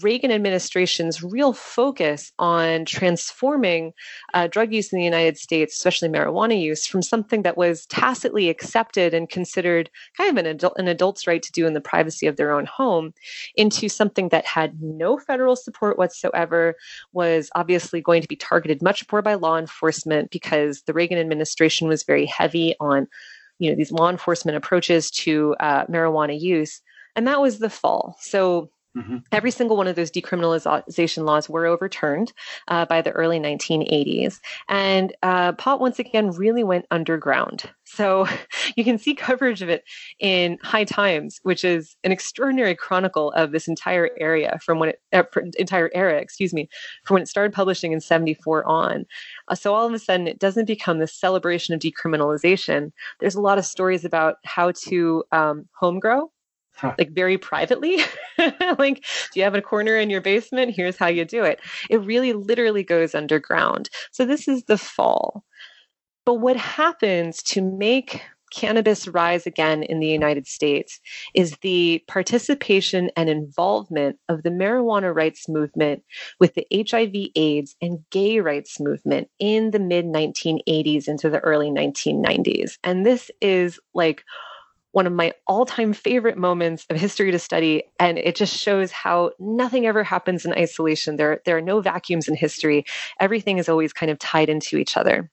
Reagan 0.00 0.30
administration's 0.30 1.22
real 1.22 1.52
focus 1.52 2.32
on 2.38 2.86
transforming 2.86 3.92
uh, 4.32 4.46
drug 4.46 4.72
use 4.72 4.90
in 4.92 4.98
the 4.98 5.04
United 5.04 5.36
States, 5.36 5.74
especially 5.74 6.08
marijuana 6.08 6.58
use, 6.58 6.86
from 6.86 7.02
something 7.02 7.42
that 7.42 7.58
was 7.58 7.84
tacitly 7.86 8.48
accepted 8.48 9.12
and 9.12 9.28
considered 9.28 9.90
kind 10.16 10.30
of 10.30 10.38
an, 10.38 10.46
adult, 10.46 10.74
an 10.78 10.88
adult's 10.88 11.26
right 11.26 11.42
to 11.42 11.52
do 11.52 11.66
in 11.66 11.74
the 11.74 11.80
privacy 11.80 12.26
of 12.26 12.36
their 12.36 12.52
own 12.52 12.64
home 12.64 13.12
into 13.54 13.88
something 13.88 14.30
that 14.30 14.46
had 14.46 14.80
no 14.80 15.18
federal 15.18 15.56
support 15.56 15.98
whatsoever, 15.98 16.74
was 17.12 17.50
obviously 17.54 18.00
going 18.00 18.22
to 18.22 18.28
be 18.28 18.36
targeted 18.36 18.82
much 18.82 19.04
more 19.12 19.20
by 19.20 19.34
law 19.34 19.58
enforcement 19.58 20.30
because 20.30 20.82
the 20.82 20.94
Reagan 20.94 21.18
administration 21.18 21.86
was 21.86 22.02
very 22.02 22.24
heavy 22.24 22.74
on 22.80 23.06
you 23.58 23.70
know 23.70 23.76
these 23.76 23.92
law 23.92 24.08
enforcement 24.08 24.56
approaches 24.56 25.10
to 25.10 25.54
uh, 25.60 25.84
marijuana 25.86 26.38
use. 26.38 26.80
And 27.14 27.26
that 27.26 27.40
was 27.40 27.58
the 27.58 27.70
fall. 27.70 28.16
So 28.20 28.70
Mm-hmm. 28.96 29.18
Every 29.32 29.50
single 29.50 29.78
one 29.78 29.86
of 29.86 29.96
those 29.96 30.10
decriminalization 30.10 31.24
laws 31.24 31.48
were 31.48 31.64
overturned 31.64 32.32
uh, 32.68 32.84
by 32.84 33.00
the 33.00 33.12
early 33.12 33.40
1980s. 33.40 34.38
And 34.68 35.14
uh, 35.22 35.52
pot 35.52 35.80
once 35.80 35.98
again 35.98 36.30
really 36.30 36.62
went 36.62 36.84
underground. 36.90 37.70
So 37.84 38.26
you 38.76 38.84
can 38.84 38.98
see 38.98 39.14
coverage 39.14 39.62
of 39.62 39.70
it 39.70 39.84
in 40.20 40.58
High 40.62 40.84
Times, 40.84 41.40
which 41.42 41.64
is 41.64 41.96
an 42.04 42.12
extraordinary 42.12 42.74
chronicle 42.74 43.32
of 43.32 43.52
this 43.52 43.66
entire 43.66 44.10
area 44.20 44.58
from 44.62 44.78
when 44.78 44.90
it, 44.90 45.00
uh, 45.12 45.22
entire 45.58 45.90
era, 45.94 46.18
excuse 46.18 46.52
me, 46.52 46.68
from 47.04 47.14
when 47.14 47.22
it 47.22 47.28
started 47.28 47.54
publishing 47.54 47.92
in 47.92 48.00
74 48.00 48.66
on. 48.66 49.06
Uh, 49.48 49.54
so 49.54 49.74
all 49.74 49.86
of 49.86 49.94
a 49.94 49.98
sudden, 49.98 50.26
it 50.26 50.38
doesn't 50.38 50.66
become 50.66 50.98
this 50.98 51.14
celebration 51.14 51.74
of 51.74 51.80
decriminalization. 51.80 52.92
There's 53.20 53.36
a 53.36 53.40
lot 53.40 53.56
of 53.56 53.64
stories 53.64 54.04
about 54.04 54.36
how 54.44 54.72
to 54.84 55.24
um, 55.32 55.66
home 55.78 55.98
grow 55.98 56.30
Huh. 56.76 56.94
like 56.98 57.12
very 57.12 57.38
privately. 57.38 57.98
like, 58.78 59.04
do 59.32 59.40
you 59.40 59.44
have 59.44 59.54
a 59.54 59.62
corner 59.62 59.96
in 59.96 60.10
your 60.10 60.20
basement? 60.20 60.74
Here's 60.74 60.96
how 60.96 61.06
you 61.06 61.24
do 61.24 61.44
it. 61.44 61.60
It 61.90 61.98
really 61.98 62.32
literally 62.32 62.82
goes 62.82 63.14
underground. 63.14 63.88
So, 64.10 64.24
this 64.24 64.48
is 64.48 64.64
the 64.64 64.78
fall. 64.78 65.44
But 66.24 66.34
what 66.34 66.56
happens 66.56 67.42
to 67.44 67.62
make 67.62 68.22
cannabis 68.52 69.08
rise 69.08 69.46
again 69.46 69.82
in 69.82 69.98
the 69.98 70.06
United 70.06 70.46
States 70.46 71.00
is 71.34 71.56
the 71.62 72.02
participation 72.06 73.10
and 73.16 73.30
involvement 73.30 74.18
of 74.28 74.42
the 74.42 74.50
marijuana 74.50 75.14
rights 75.14 75.48
movement 75.48 76.02
with 76.38 76.54
the 76.54 76.66
HIV, 76.74 77.30
AIDS, 77.34 77.74
and 77.80 78.00
gay 78.10 78.40
rights 78.40 78.78
movement 78.78 79.28
in 79.38 79.70
the 79.70 79.78
mid 79.78 80.04
1980s 80.04 81.08
into 81.08 81.30
the 81.30 81.40
early 81.40 81.70
1990s. 81.70 82.78
And 82.84 83.06
this 83.06 83.30
is 83.40 83.80
like 83.94 84.22
one 84.92 85.06
of 85.06 85.12
my 85.12 85.32
all-time 85.46 85.92
favorite 85.92 86.38
moments 86.38 86.86
of 86.88 86.96
history 86.96 87.30
to 87.30 87.38
study 87.38 87.82
and 87.98 88.18
it 88.18 88.36
just 88.36 88.56
shows 88.56 88.92
how 88.92 89.32
nothing 89.38 89.86
ever 89.86 90.04
happens 90.04 90.44
in 90.44 90.52
isolation. 90.52 91.16
There 91.16 91.40
there 91.44 91.56
are 91.56 91.62
no 91.62 91.80
vacuums 91.80 92.28
in 92.28 92.36
history. 92.36 92.84
Everything 93.18 93.58
is 93.58 93.68
always 93.68 93.92
kind 93.92 94.10
of 94.10 94.18
tied 94.18 94.48
into 94.48 94.76
each 94.76 94.96
other. 94.96 95.30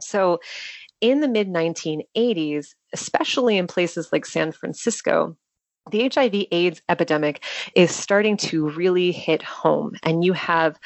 So 0.00 0.40
in 1.00 1.20
the 1.20 1.28
mid 1.28 1.48
1980s 1.48 2.74
especially 2.92 3.56
in 3.56 3.66
places 3.66 4.10
like 4.12 4.26
San 4.26 4.52
Francisco 4.52 5.36
the 5.90 6.10
HIV 6.12 6.46
AIDS 6.52 6.82
epidemic 6.88 7.44
is 7.74 7.90
starting 7.94 8.36
to 8.36 8.68
really 8.70 9.12
hit 9.12 9.42
home 9.42 9.92
and 10.02 10.24
you 10.24 10.32
have 10.32 10.78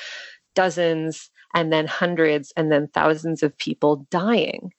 dozens 0.55 1.31
and 1.55 1.73
then 1.73 1.87
hundreds 1.87 2.53
and 2.57 2.71
then 2.71 2.89
thousands 2.89 3.43
of 3.43 3.57
people 3.59 4.07
dying 4.11 4.73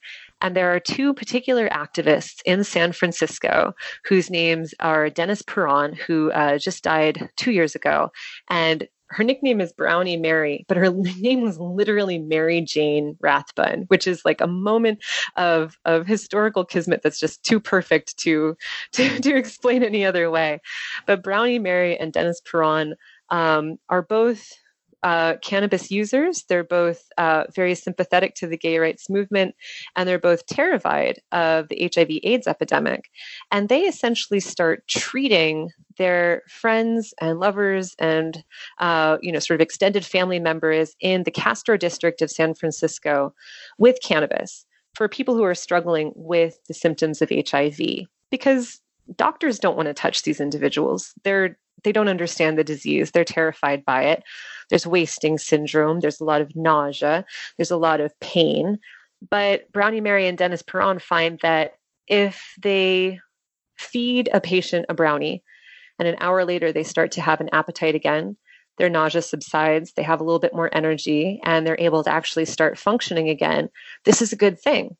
and 0.43 0.55
there 0.55 0.75
are 0.75 0.79
two 0.79 1.13
particular 1.13 1.69
activists 1.69 2.41
in 2.45 2.63
San 2.63 2.91
Francisco 2.91 3.73
whose 4.05 4.29
names 4.29 4.75
are 4.79 5.09
Dennis 5.09 5.41
Peron, 5.41 5.93
who 5.93 6.31
uh, 6.31 6.59
just 6.59 6.83
died 6.83 7.29
two 7.37 7.51
years 7.51 7.73
ago, 7.73 8.11
and 8.49 8.87
her 9.13 9.23
nickname 9.23 9.61
is 9.61 9.71
Brownie 9.71 10.17
Mary, 10.17 10.65
but 10.67 10.77
her 10.77 10.89
name 11.19 11.41
was 11.41 11.59
literally 11.59 12.19
Mary 12.19 12.61
Jane 12.61 13.15
Rathbun, 13.21 13.85
which 13.87 14.07
is 14.07 14.23
like 14.25 14.41
a 14.41 14.47
moment 14.47 15.03
of 15.37 15.77
of 15.85 16.05
historical 16.05 16.65
kismet 16.65 17.01
that's 17.03 17.19
just 17.19 17.43
too 17.43 17.59
perfect 17.59 18.17
to 18.17 18.57
to, 18.93 19.19
to 19.21 19.35
explain 19.35 19.83
any 19.83 20.05
other 20.05 20.29
way. 20.29 20.59
But 21.05 21.23
Brownie 21.23 21.59
Mary 21.59 21.97
and 21.97 22.11
Dennis 22.11 22.41
Peron 22.41 22.95
um, 23.29 23.77
are 23.89 24.01
both 24.01 24.51
uh, 25.03 25.35
cannabis 25.41 25.91
users. 25.91 26.43
They're 26.47 26.63
both 26.63 27.03
uh, 27.17 27.45
very 27.55 27.75
sympathetic 27.75 28.35
to 28.35 28.47
the 28.47 28.57
gay 28.57 28.79
rights 28.79 29.09
movement, 29.09 29.55
and 29.95 30.07
they're 30.07 30.19
both 30.19 30.45
terrified 30.45 31.19
of 31.31 31.67
the 31.67 31.91
HIV/AIDS 31.93 32.47
epidemic. 32.47 33.09
And 33.51 33.69
they 33.69 33.81
essentially 33.81 34.39
start 34.39 34.87
treating 34.87 35.69
their 35.97 36.41
friends 36.49 37.13
and 37.21 37.39
lovers 37.39 37.95
and 37.99 38.43
uh, 38.79 39.17
you 39.21 39.31
know 39.31 39.39
sort 39.39 39.59
of 39.59 39.63
extended 39.63 40.05
family 40.05 40.39
members 40.39 40.95
in 40.99 41.23
the 41.23 41.31
Castro 41.31 41.77
district 41.77 42.21
of 42.21 42.31
San 42.31 42.53
Francisco 42.53 43.33
with 43.77 43.97
cannabis 44.03 44.65
for 44.95 45.07
people 45.07 45.35
who 45.35 45.43
are 45.43 45.55
struggling 45.55 46.11
with 46.15 46.59
the 46.67 46.73
symptoms 46.73 47.21
of 47.21 47.29
HIV 47.29 47.79
because 48.29 48.79
doctors 49.15 49.59
don't 49.59 49.75
want 49.75 49.87
to 49.87 49.93
touch 49.93 50.23
these 50.23 50.39
individuals. 50.39 51.13
They're 51.23 51.57
they 51.83 51.91
don't 51.91 52.07
understand 52.07 52.57
the 52.57 52.63
disease. 52.63 53.11
They're 53.11 53.25
terrified 53.25 53.83
by 53.83 54.03
it. 54.03 54.23
There's 54.69 54.87
wasting 54.87 55.37
syndrome. 55.37 55.99
There's 55.99 56.19
a 56.19 56.25
lot 56.25 56.41
of 56.41 56.55
nausea. 56.55 57.25
There's 57.57 57.71
a 57.71 57.77
lot 57.77 58.01
of 58.01 58.17
pain. 58.19 58.79
But 59.29 59.71
Brownie 59.71 60.01
Mary 60.01 60.27
and 60.27 60.37
Dennis 60.37 60.61
Peron 60.61 60.99
find 60.99 61.39
that 61.41 61.73
if 62.07 62.53
they 62.61 63.19
feed 63.77 64.29
a 64.33 64.41
patient 64.41 64.85
a 64.89 64.93
brownie 64.93 65.43
and 65.99 66.07
an 66.07 66.15
hour 66.19 66.45
later 66.45 66.71
they 66.71 66.83
start 66.83 67.11
to 67.13 67.21
have 67.21 67.41
an 67.41 67.49
appetite 67.53 67.95
again, 67.95 68.37
their 68.77 68.89
nausea 68.89 69.21
subsides, 69.21 69.93
they 69.93 70.03
have 70.03 70.19
a 70.19 70.23
little 70.23 70.39
bit 70.39 70.55
more 70.55 70.69
energy, 70.73 71.39
and 71.43 71.65
they're 71.65 71.79
able 71.79 72.03
to 72.03 72.11
actually 72.11 72.45
start 72.45 72.77
functioning 72.77 73.29
again, 73.29 73.69
this 74.03 74.21
is 74.21 74.33
a 74.33 74.37
good 74.37 74.59
thing 74.59 74.97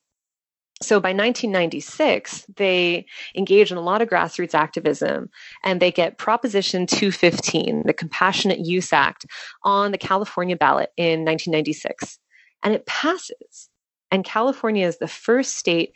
so 0.83 0.99
by 0.99 1.09
1996, 1.09 2.45
they 2.55 3.05
engage 3.35 3.71
in 3.71 3.77
a 3.77 3.81
lot 3.81 4.01
of 4.01 4.09
grassroots 4.09 4.53
activism 4.53 5.29
and 5.63 5.81
they 5.81 5.91
get 5.91 6.17
Proposition 6.17 6.85
215, 6.85 7.83
the 7.85 7.93
Compassionate 7.93 8.59
Use 8.59 8.93
Act, 8.93 9.25
on 9.63 9.91
the 9.91 9.97
California 9.97 10.55
ballot 10.55 10.91
in 10.97 11.25
1996. 11.25 12.19
And 12.63 12.73
it 12.73 12.85
passes. 12.85 13.69
And 14.11 14.23
California 14.23 14.85
is 14.85 14.97
the 14.97 15.07
first 15.07 15.57
state 15.57 15.93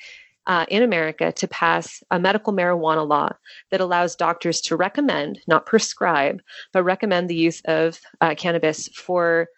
uh, 0.47 0.65
in 0.69 0.81
America 0.81 1.31
to 1.33 1.47
pass 1.47 2.01
a 2.09 2.19
medical 2.19 2.53
marijuana 2.53 3.07
law 3.07 3.29
that 3.69 3.81
allows 3.81 4.15
doctors 4.15 4.61
to 4.61 4.75
recommend, 4.75 5.39
not 5.45 5.65
prescribe, 5.65 6.41
but 6.71 6.83
recommend 6.83 7.29
the 7.29 7.35
use 7.35 7.61
of 7.65 7.99
uh, 8.21 8.33
cannabis 8.35 8.87
for 8.87 9.49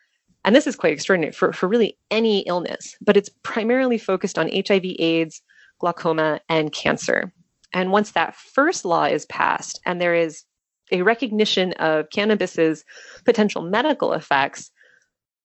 and 0.50 0.56
this 0.56 0.66
is 0.66 0.76
quite 0.76 0.94
extraordinary 0.94 1.32
for, 1.32 1.54
for 1.54 1.70
really 1.70 1.96
any 2.10 2.40
illness, 2.40 2.98
but 3.02 3.16
it's 3.16 3.30
primarily 3.44 4.00
focused 4.00 4.40
on 4.40 4.50
HIV, 4.50 4.82
AIDS, 4.98 5.44
glaucoma, 5.78 6.42
and 6.50 6.72
cancer. 6.72 7.32
And 7.72 7.92
once 7.92 8.14
that 8.14 8.34
first 8.34 8.84
law 8.84 9.04
is 9.04 9.28
passed 9.28 9.80
and 9.86 10.02
there 10.02 10.16
is 10.16 10.46
a 10.92 11.04
recognition 11.04 11.74
of 11.74 12.10
cannabis's 12.10 12.84
potential 13.26 13.62
medical 13.62 14.12
effects, 14.12 14.72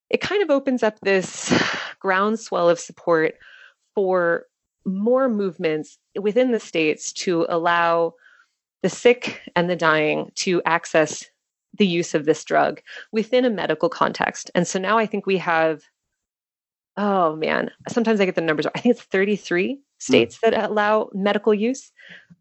it 0.08 0.22
kind 0.22 0.42
of 0.42 0.48
opens 0.48 0.82
up 0.82 0.98
this 1.00 1.52
groundswell 1.98 2.70
of 2.70 2.80
support 2.80 3.34
for 3.94 4.46
more 4.86 5.28
movements 5.28 5.98
within 6.18 6.50
the 6.50 6.58
states 6.58 7.12
to 7.12 7.44
allow 7.50 8.14
the 8.82 8.88
sick 8.88 9.42
and 9.54 9.68
the 9.68 9.76
dying 9.76 10.32
to 10.36 10.62
access 10.64 11.26
the 11.76 11.86
use 11.86 12.14
of 12.14 12.24
this 12.24 12.44
drug 12.44 12.80
within 13.12 13.44
a 13.44 13.50
medical 13.50 13.88
context. 13.88 14.50
And 14.54 14.66
so 14.66 14.78
now 14.78 14.98
I 14.98 15.06
think 15.06 15.26
we 15.26 15.38
have, 15.38 15.82
oh 16.96 17.36
man, 17.36 17.70
sometimes 17.88 18.20
I 18.20 18.24
get 18.24 18.34
the 18.34 18.40
numbers. 18.40 18.66
I 18.66 18.80
think 18.80 18.94
it's 18.94 19.04
33 19.04 19.80
states 19.98 20.36
mm. 20.36 20.40
that 20.42 20.70
allow 20.70 21.10
medical 21.12 21.54
use, 21.54 21.90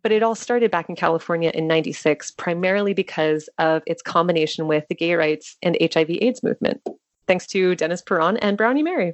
but 0.02 0.12
it 0.12 0.24
all 0.24 0.36
started 0.36 0.69
back 0.72 0.89
in 0.89 0.96
California 0.96 1.52
in 1.54 1.67
96, 1.67 2.32
primarily 2.32 2.93
because 2.93 3.50
of 3.58 3.82
its 3.88 4.02
combination 4.02 4.67
with 4.67 4.86
the 4.89 4.96
gay 4.96 5.15
rights 5.15 5.58
and 5.62 5.78
HIV 5.82 6.10
AIDS 6.10 6.43
movement, 6.43 6.82
thanks 7.28 7.48
to 7.48 7.76
Dennis 7.76 8.02
Peron 8.02 8.38
and 8.38 8.58
Brownie 8.58 8.84
Mary. 8.84 9.13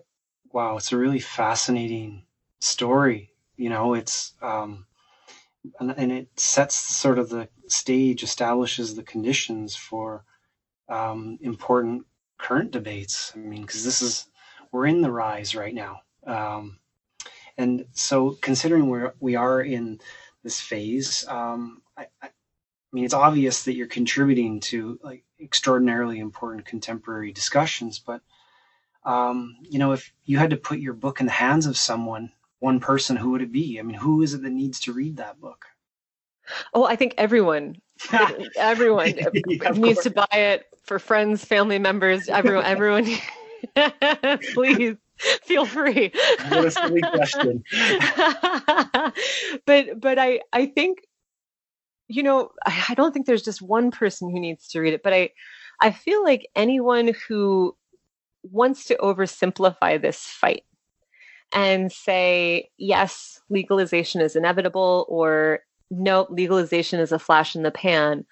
Wow, 0.52 0.78
it's 0.78 0.92
a 0.92 0.98
really 0.98 1.20
fascinating 1.20 2.24
story. 2.60 3.32
You 3.56 3.70
know, 3.70 3.94
it's, 3.94 4.34
um, 4.42 4.86
and, 5.80 5.92
and 5.98 6.12
it 6.12 6.40
sets 6.40 6.76
sort 6.76 7.20
of 7.20 7.30
the 7.30 7.48
stage, 7.72 8.24
establishes 8.24 8.96
the 8.96 9.04
conditions 9.04 9.76
for 9.76 10.24
um, 10.90 11.38
important 11.42 12.06
current 12.38 12.72
debates. 12.72 13.32
I 13.36 13.40
mean, 13.40 13.62
because 13.62 13.84
this 13.84 14.02
is 14.02 14.28
we're 14.72 14.88
in 14.88 15.02
the 15.02 15.12
rise 15.12 15.56
right 15.56 15.74
now, 15.74 16.02
um, 16.26 16.80
and 17.58 17.86
so 17.94 18.38
considering 18.42 18.88
where 18.90 19.14
we 19.20 19.36
are 19.36 19.62
in 19.62 20.00
this 20.44 20.60
phase, 20.60 21.28
um, 21.28 21.82
I, 21.98 22.08
I, 22.22 22.30
mean, 22.92 23.04
it's 23.04 23.14
obvious 23.14 23.64
that 23.64 23.74
you're 23.74 23.88
contributing 23.88 24.60
to 24.62 25.00
like 25.04 25.24
extraordinarily 25.40 26.20
important 26.20 26.66
contemporary 26.66 27.32
discussions. 27.32 28.00
But 28.00 28.22
um, 29.04 29.58
you 29.62 29.80
know, 29.80 29.92
if 29.92 30.12
you 30.26 30.38
had 30.38 30.52
to 30.52 30.58
put 30.58 30.80
your 30.80 30.94
book 30.94 31.20
in 31.20 31.26
the 31.26 31.32
hands 31.32 31.66
of 31.66 31.78
someone 31.78 32.32
one 32.60 32.80
person, 32.80 33.16
who 33.16 33.32
would 33.32 33.42
it 33.42 33.52
be? 33.52 33.80
I 33.80 33.84
mean, 33.84 33.98
who 33.98 34.22
is 34.22 34.34
it 34.34 34.44
that 34.44 34.50
needs 34.50 34.80
to 34.82 34.94
read 34.94 35.18
that 35.18 35.40
book? 35.40 35.66
Oh, 36.74 36.86
I 36.86 36.96
think 36.96 37.16
everyone 37.18 37.82
everyone 38.56 39.18
yeah, 39.18 39.72
needs 39.74 40.02
to 40.04 40.10
buy 40.10 40.28
it 40.32 40.66
for 40.84 41.00
friends, 41.00 41.44
family 41.46 41.80
members, 41.80 42.30
everyone. 42.30 42.66
Everyone, 42.66 43.06
please 44.54 44.96
feel 45.44 45.66
free. 45.66 46.12
what 46.50 46.66
a 46.66 46.72
silly 46.72 47.02
question. 47.02 47.64
but 49.66 50.00
but 50.00 50.18
I 50.18 50.40
I 50.54 50.66
think 50.66 51.00
you 52.08 52.24
know 52.24 52.52
I 52.66 52.94
don't 52.96 53.14
think 53.14 53.26
there's 53.26 53.44
just 53.44 53.62
one 53.62 53.92
person 53.92 54.30
who 54.30 54.40
needs 54.40 54.68
to 54.70 54.80
read 54.80 54.94
it, 54.94 55.04
but 55.04 55.14
I 55.14 55.32
I 55.82 55.92
feel 55.92 56.24
like 56.24 56.50
anyone 56.56 57.14
who 57.28 57.76
wants 58.44 58.86
to 58.86 58.96
oversimplify 58.96 60.02
this 60.02 60.20
fight 60.20 60.64
and 61.52 61.92
say 61.92 62.70
yes 62.78 63.42
legalization 63.50 64.22
is 64.22 64.36
inevitable 64.36 65.06
or 65.10 65.60
no 65.90 66.28
legalization 66.30 67.00
is 67.00 67.12
a 67.12 67.20
flash 67.20 67.56
in 67.56 67.64
the 67.64 67.72
pan. 67.72 68.26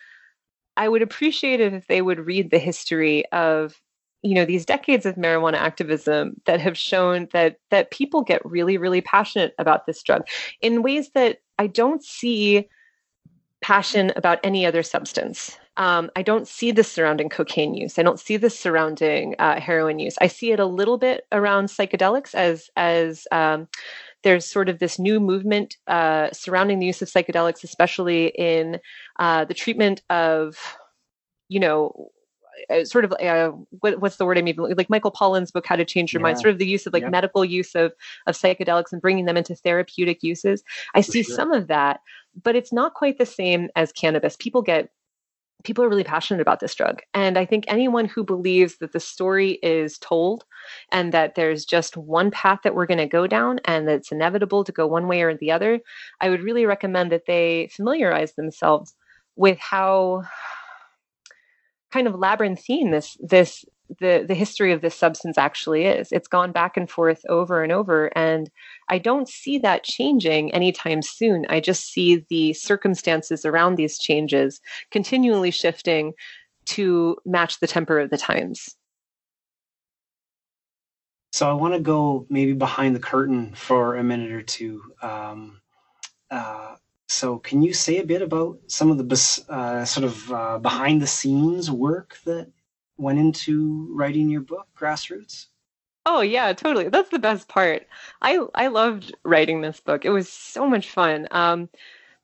I 0.75 0.89
would 0.89 1.01
appreciate 1.01 1.59
it 1.59 1.73
if 1.73 1.87
they 1.87 2.01
would 2.01 2.19
read 2.19 2.51
the 2.51 2.59
history 2.59 3.25
of 3.31 3.81
you 4.23 4.33
know 4.33 4.45
these 4.45 4.65
decades 4.65 5.05
of 5.05 5.15
marijuana 5.15 5.57
activism 5.57 6.41
that 6.45 6.59
have 6.59 6.77
shown 6.77 7.27
that 7.33 7.57
that 7.69 7.91
people 7.91 8.23
get 8.23 8.43
really 8.43 8.77
really 8.77 9.01
passionate 9.01 9.53
about 9.59 9.85
this 9.85 10.01
drug 10.01 10.27
in 10.59 10.81
ways 10.81 11.11
that 11.13 11.37
i 11.59 11.67
don't 11.67 12.03
see 12.03 12.67
passion 13.61 14.11
about 14.15 14.39
any 14.43 14.65
other 14.65 14.83
substance. 14.83 15.57
Um, 15.77 16.09
i 16.15 16.21
don't 16.21 16.47
see 16.47 16.71
this 16.71 16.91
surrounding 16.91 17.29
cocaine 17.29 17.73
use. 17.75 17.99
I 17.99 18.03
don't 18.03 18.19
see 18.19 18.37
this 18.37 18.57
surrounding 18.57 19.35
uh, 19.39 19.59
heroin 19.59 19.99
use. 19.99 20.15
I 20.19 20.27
see 20.27 20.51
it 20.51 20.59
a 20.59 20.65
little 20.65 20.97
bit 20.97 21.25
around 21.31 21.67
psychedelics 21.67 22.33
as 22.33 22.69
as 22.75 23.27
um, 23.31 23.67
there's 24.27 24.45
sort 24.45 24.67
of 24.67 24.79
this 24.79 24.99
new 24.99 25.21
movement 25.21 25.77
uh, 25.87 26.27
surrounding 26.33 26.79
the 26.79 26.85
use 26.85 27.01
of 27.01 27.07
psychedelics 27.07 27.63
especially 27.63 28.27
in 28.37 28.77
uh, 29.19 29.45
the 29.45 29.53
treatment 29.53 30.01
of 30.09 30.57
you 31.47 31.61
know 31.61 32.09
uh, 32.69 32.83
sort 32.83 33.05
of 33.05 33.13
uh, 33.13 33.51
what, 33.79 34.01
what's 34.01 34.17
the 34.17 34.25
word 34.25 34.37
I 34.37 34.41
mean? 34.41 34.55
Like 34.57 34.89
Michael 34.89 35.11
Pollan's 35.11 35.51
book, 35.51 35.65
How 35.65 35.75
to 35.75 35.85
Change 35.85 36.11
Your 36.11 36.21
yeah. 36.21 36.23
Mind, 36.23 36.39
sort 36.39 36.51
of 36.51 36.57
the 36.57 36.67
use 36.67 36.87
of 36.87 36.91
like 36.93 37.09
medical 37.09 37.45
use 37.45 37.75
of 37.75 37.93
of 38.25 38.35
psychedelics 38.35 38.91
and 38.91 39.01
bringing 39.01 39.25
them 39.25 39.37
into 39.37 39.55
therapeutic 39.55 40.23
uses. 40.23 40.63
I 40.95 41.01
For 41.01 41.11
see 41.11 41.23
sure. 41.23 41.35
some 41.35 41.53
of 41.53 41.67
that, 41.67 41.99
but 42.43 42.55
it's 42.55 42.73
not 42.73 42.95
quite 42.95 43.19
the 43.19 43.25
same 43.25 43.69
as 43.75 43.91
cannabis. 43.91 44.35
People 44.35 44.61
get 44.61 44.89
people 45.63 45.83
are 45.83 45.89
really 45.89 46.03
passionate 46.03 46.41
about 46.41 46.59
this 46.59 46.75
drug. 46.75 47.01
And 47.13 47.37
I 47.37 47.45
think 47.45 47.65
anyone 47.67 48.05
who 48.05 48.23
believes 48.23 48.77
that 48.77 48.93
the 48.93 48.99
story 48.99 49.59
is 49.63 49.97
told 49.97 50.45
and 50.91 51.11
that 51.13 51.35
there's 51.35 51.65
just 51.65 51.97
one 51.97 52.31
path 52.31 52.59
that 52.63 52.75
we're 52.75 52.85
going 52.85 52.99
to 52.99 53.07
go 53.07 53.27
down 53.27 53.59
and 53.65 53.87
that 53.87 53.95
it's 53.95 54.11
inevitable 54.11 54.63
to 54.63 54.71
go 54.71 54.87
one 54.87 55.07
way 55.07 55.21
or 55.21 55.35
the 55.35 55.51
other, 55.51 55.79
I 56.21 56.29
would 56.29 56.43
really 56.43 56.65
recommend 56.65 57.11
that 57.11 57.25
they 57.25 57.69
familiarize 57.71 58.33
themselves 58.33 58.95
with 59.35 59.57
how 59.59 60.23
kind 61.91 62.07
of 62.07 62.15
labyrinthine 62.15 62.91
this 62.91 63.17
this 63.19 63.65
the 63.99 64.25
the 64.27 64.33
history 64.33 64.73
of 64.73 64.81
this 64.81 64.95
substance 64.95 65.37
actually 65.37 65.85
is. 65.85 66.11
It's 66.11 66.27
gone 66.27 66.51
back 66.51 66.77
and 66.77 66.89
forth 66.89 67.21
over 67.29 67.63
and 67.63 67.71
over, 67.71 68.11
and 68.17 68.49
I 68.89 68.97
don't 68.97 69.27
see 69.27 69.57
that 69.59 69.83
changing 69.83 70.53
anytime 70.53 71.01
soon. 71.01 71.45
I 71.49 71.59
just 71.59 71.91
see 71.91 72.25
the 72.29 72.53
circumstances 72.53 73.45
around 73.45 73.75
these 73.75 73.97
changes 73.97 74.61
continually 74.91 75.51
shifting 75.51 76.13
to 76.67 77.17
match 77.25 77.59
the 77.59 77.67
temper 77.67 77.99
of 77.99 78.09
the 78.09 78.17
times. 78.17 78.75
So 81.33 81.49
I 81.49 81.53
want 81.53 81.73
to 81.73 81.79
go 81.79 82.25
maybe 82.29 82.53
behind 82.53 82.95
the 82.95 82.99
curtain 82.99 83.53
for 83.53 83.95
a 83.95 84.03
minute 84.03 84.31
or 84.31 84.41
two. 84.41 84.81
Um, 85.01 85.61
uh, 86.31 86.75
so, 87.09 87.37
can 87.37 87.61
you 87.61 87.73
say 87.73 87.99
a 87.99 88.05
bit 88.05 88.21
about 88.21 88.59
some 88.67 88.91
of 88.91 88.97
the 88.97 89.43
uh, 89.49 89.85
sort 89.85 90.03
of 90.03 90.31
uh, 90.31 90.57
behind 90.57 91.01
the 91.01 91.07
scenes 91.07 91.71
work 91.71 92.17
that 92.25 92.49
went 92.97 93.19
into 93.19 93.87
writing 93.91 94.29
your 94.29 94.41
book, 94.41 94.67
Grassroots? 94.77 95.47
Oh 96.07 96.21
yeah, 96.21 96.53
totally. 96.53 96.89
That's 96.89 97.09
the 97.09 97.19
best 97.19 97.47
part. 97.49 97.85
I 98.21 98.39
I 98.55 98.67
loved 98.67 99.13
writing 99.23 99.61
this 99.61 99.79
book. 99.79 100.05
It 100.05 100.09
was 100.09 100.27
so 100.29 100.65
much 100.67 100.89
fun. 100.89 101.27
Um, 101.31 101.69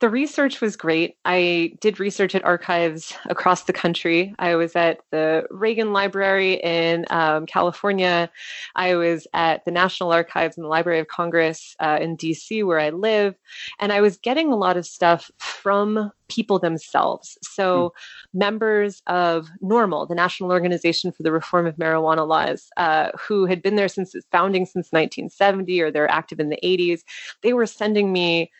the 0.04 0.10
research 0.10 0.60
was 0.60 0.76
great. 0.76 1.16
I 1.24 1.78
did 1.80 1.98
research 1.98 2.36
at 2.36 2.44
archives 2.44 3.14
across 3.28 3.64
the 3.64 3.72
country. 3.72 4.36
I 4.38 4.56
was 4.56 4.76
at 4.76 5.00
the 5.12 5.48
Reagan 5.50 5.94
Library 5.94 6.56
in 6.56 7.06
um, 7.10 7.46
California. 7.46 8.30
I 8.76 8.96
was 8.96 9.28
at 9.34 9.64
the 9.64 9.72
National 9.72 10.12
Archives 10.12 10.58
and 10.58 10.66
the 10.66 10.68
Library 10.68 11.00
of 11.00 11.08
Congress 11.08 11.78
uh, 11.80 12.00
in 12.02 12.18
DC, 12.18 12.66
where 12.66 12.82
I 12.82 12.90
live. 12.90 13.36
And 13.80 13.94
I 13.94 14.02
was 14.02 14.18
getting 14.18 14.52
a 14.52 14.58
lot 14.58 14.76
of 14.76 14.86
stuff 14.86 15.32
from 15.40 16.12
people 16.28 16.60
themselves. 16.60 17.38
So, 17.42 17.94
mm. 17.96 18.40
members 18.40 19.02
of 19.08 19.48
NORML, 19.64 20.10
the 20.10 20.16
National 20.16 20.52
Organization 20.52 21.14
for 21.14 21.24
the 21.24 21.32
Reform 21.32 21.66
of 21.66 21.78
Marijuana 21.78 22.28
Laws, 22.28 22.70
uh, 22.76 23.12
who 23.18 23.46
had 23.46 23.62
been 23.62 23.78
there 23.78 23.88
since 23.88 24.14
its 24.14 24.28
founding 24.34 24.66
since 24.66 24.92
1970 24.92 25.80
or 25.80 25.92
they're 25.92 26.12
active 26.12 26.42
in 26.42 26.50
the 26.50 26.60
80s, 26.62 27.04
they 27.42 27.54
were 27.54 27.66
sending 27.66 28.12
me 28.12 28.52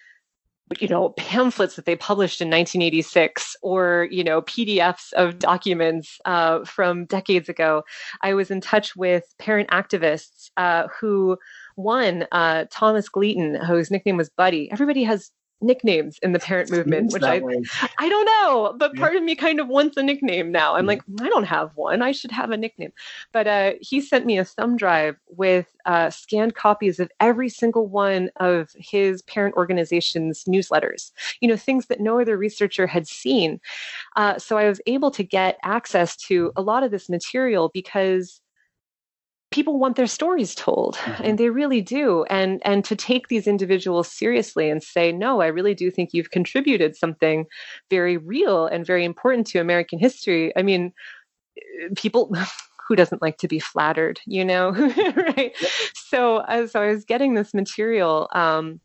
you 0.80 0.88
know 0.88 1.10
pamphlets 1.10 1.76
that 1.76 1.86
they 1.86 1.96
published 1.96 2.42
in 2.42 2.50
1986 2.50 3.56
or 3.62 4.08
you 4.12 4.24
know 4.24 4.42
pdfs 4.42 5.14
of 5.14 5.40
documents 5.40 6.20
uh, 6.26 6.64
from 6.66 7.06
decades 7.06 7.50
ago. 7.50 7.84
I 8.22 8.34
was 8.34 8.52
in 8.52 8.62
touch 8.62 8.96
with 8.96 9.24
parent 9.40 9.70
activists 9.70 10.50
uh, 10.58 10.88
who 11.00 11.38
one 11.76 12.28
uh, 12.32 12.66
thomas 12.72 13.10
gleaton 13.10 13.56
whose 13.56 13.92
nickname 13.92 14.18
was 14.18 14.30
buddy. 14.30 14.72
Everybody 14.72 15.04
has 15.04 15.32
nicknames 15.64 16.20
in 16.22 16.34
the 16.34 16.40
parent 16.40 16.70
movement, 16.70 17.12
which 17.14 17.24
I 17.24 17.40
way. 17.40 17.64
I 17.98 18.10
don't 18.10 18.26
know, 18.26 18.76
but 18.78 18.96
part 18.96 19.16
of 19.16 19.24
me 19.24 19.36
kind 19.36 19.60
of 19.60 19.68
wants 19.68 19.98
a 19.98 20.04
nickname 20.04 20.52
now. 20.52 20.76
I'm 20.76 20.86
yeah. 20.86 20.88
like, 20.90 21.02
I 21.22 21.30
don't 21.30 21.46
have 21.46 21.72
one. 21.76 22.02
I 22.02 22.12
should 22.12 22.32
have 22.32 22.52
a 22.52 22.58
nickname. 22.58 22.94
But 23.32 23.48
uh, 23.48 23.74
he 23.82 24.02
sent 24.02 24.26
me 24.26 24.38
a 24.38 24.46
thumb 24.46 24.78
drive 24.78 25.16
with 25.30 25.68
uh, 25.86 26.10
scanned 26.10 26.56
copies 26.56 27.00
of 27.00 27.12
every 27.20 27.50
single 27.50 27.88
one 27.88 28.30
of 28.38 28.70
his 28.78 29.22
parent 29.24 29.56
organization's 29.56 30.44
newsletters. 30.46 31.12
You 31.40 31.48
know, 31.48 31.58
things 31.58 31.88
that 31.88 32.00
no 32.00 32.20
other 32.20 32.38
researcher 32.38 32.88
had 32.88 33.08
seen. 33.08 33.60
Uh, 34.16 34.38
so 34.38 34.58
I 34.58 34.68
was 34.68 34.82
able 34.86 35.12
to 35.12 35.24
get 35.24 35.58
access 35.64 36.16
to 36.18 36.52
a 36.56 36.62
lot 36.62 36.84
of 36.84 36.92
this 36.92 37.10
material 37.10 37.72
because 37.74 38.42
people 39.54 39.78
want 39.78 39.96
their 39.96 40.08
stories 40.08 40.56
told 40.56 40.96
mm-hmm. 40.96 41.24
and 41.24 41.38
they 41.38 41.50
really 41.50 41.80
do. 41.82 42.26
And 42.30 42.60
and 42.66 42.84
to 42.86 42.96
take 42.96 43.28
these 43.28 43.46
individuals 43.46 44.12
seriously 44.12 44.70
and 44.70 44.82
say 44.82 45.12
no 45.12 45.42
i 45.42 45.48
really 45.48 45.76
do 45.76 45.92
think 45.92 46.10
you've 46.12 46.32
contributed 46.32 46.96
something 46.96 47.46
very 47.90 48.18
real 48.18 48.66
and 48.66 48.86
very 48.86 49.06
important 49.06 49.46
to 49.48 49.60
american 49.60 50.00
history. 50.00 50.52
I 50.58 50.64
mean 50.64 50.92
people 51.96 52.34
who 52.88 52.96
doesn't 52.96 53.22
like 53.22 53.38
to 53.38 53.48
be 53.48 53.60
flattered 53.60 54.20
you 54.26 54.44
know? 54.44 54.72
Right? 55.16 55.54
So 55.94 56.40
as 56.48 56.76
i 56.76 56.88
was 56.88 57.06
getting 57.06 57.36
this 57.36 57.54
material 57.54 58.30
um, 58.34 58.80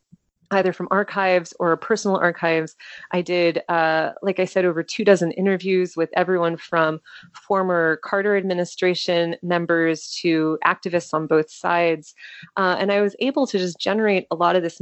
either 0.51 0.73
from 0.73 0.87
archives 0.91 1.53
or 1.59 1.75
personal 1.77 2.17
archives. 2.17 2.75
I 3.11 3.21
did, 3.21 3.61
uh, 3.69 4.11
like 4.21 4.39
I 4.39 4.45
said, 4.45 4.65
over 4.65 4.83
two 4.83 5.03
dozen 5.03 5.31
interviews 5.31 5.95
with 5.95 6.09
everyone 6.15 6.57
from 6.57 6.99
former 7.33 7.99
Carter 8.03 8.35
administration 8.37 9.35
members 9.41 10.17
to 10.21 10.57
activists 10.65 11.13
on 11.13 11.27
both 11.27 11.51
sides. 11.51 12.13
Uh, 12.57 12.77
and 12.79 12.91
I 12.91 13.01
was 13.01 13.15
able 13.19 13.47
to 13.47 13.57
just 13.57 13.79
generate 13.79 14.25
a 14.31 14.35
lot 14.35 14.55
of 14.55 14.63
this 14.63 14.79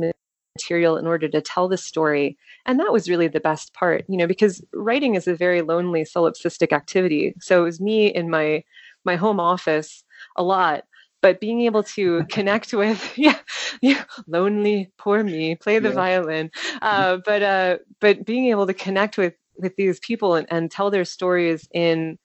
material 0.58 0.97
in 0.97 1.06
order 1.06 1.27
to 1.27 1.41
tell 1.41 1.67
the 1.67 1.77
story. 1.77 2.38
And 2.65 2.80
that 2.80 2.91
was 2.91 3.10
really 3.10 3.27
the 3.27 3.39
best 3.39 3.73
part, 3.73 4.06
you 4.08 4.17
know, 4.17 4.27
because 4.27 4.63
writing 4.73 5.15
is 5.15 5.27
a 5.27 5.36
very 5.36 5.62
lonely 5.62 6.03
solipsistic 6.03 6.71
activity. 6.71 7.36
So 7.39 7.62
it 7.62 7.65
was 7.65 7.80
me 7.80 8.08
in 8.08 8.30
my 8.30 8.63
my 9.06 9.15
home 9.15 9.39
office 9.39 10.03
a 10.36 10.43
lot 10.43 10.84
but 11.21 11.39
being 11.39 11.62
able 11.62 11.84
to 11.84 12.23
connect 12.30 12.73
with 12.73 13.13
yeah, 13.17 13.39
yeah 13.82 14.03
lonely 14.27 14.91
poor 14.97 15.23
me 15.23 15.56
play 15.56 15.80
the 15.80 15.89
yeah. 15.89 15.95
violin 15.95 16.51
uh, 16.82 17.17
but 17.25 17.41
uh, 17.41 17.77
but 17.99 18.25
being 18.25 18.47
able 18.47 18.67
to 18.67 18.73
connect 18.73 19.17
with 19.17 19.34
with 19.58 19.75
these 19.75 19.99
people 19.99 20.36
and, 20.36 20.47
and 20.51 20.69
tell 20.69 20.91
their 20.91 21.06
stories 21.06 21.67
in 21.73 22.17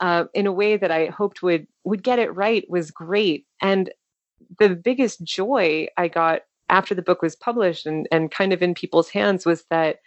uh, 0.00 0.24
in 0.34 0.46
a 0.46 0.52
way 0.52 0.76
that 0.76 0.90
I 0.90 1.06
hoped 1.06 1.42
would 1.42 1.66
would 1.84 2.02
get 2.02 2.18
it 2.18 2.34
right 2.34 2.68
was 2.68 2.90
great 2.90 3.46
and 3.60 3.90
the 4.58 4.70
biggest 4.70 5.22
joy 5.22 5.88
I 5.96 6.08
got 6.08 6.42
after 6.68 6.94
the 6.94 7.02
book 7.02 7.22
was 7.22 7.36
published 7.36 7.86
and, 7.86 8.08
and 8.10 8.30
kind 8.30 8.52
of 8.52 8.62
in 8.62 8.74
people's 8.74 9.10
hands 9.10 9.44
was 9.44 9.64
that 9.70 9.98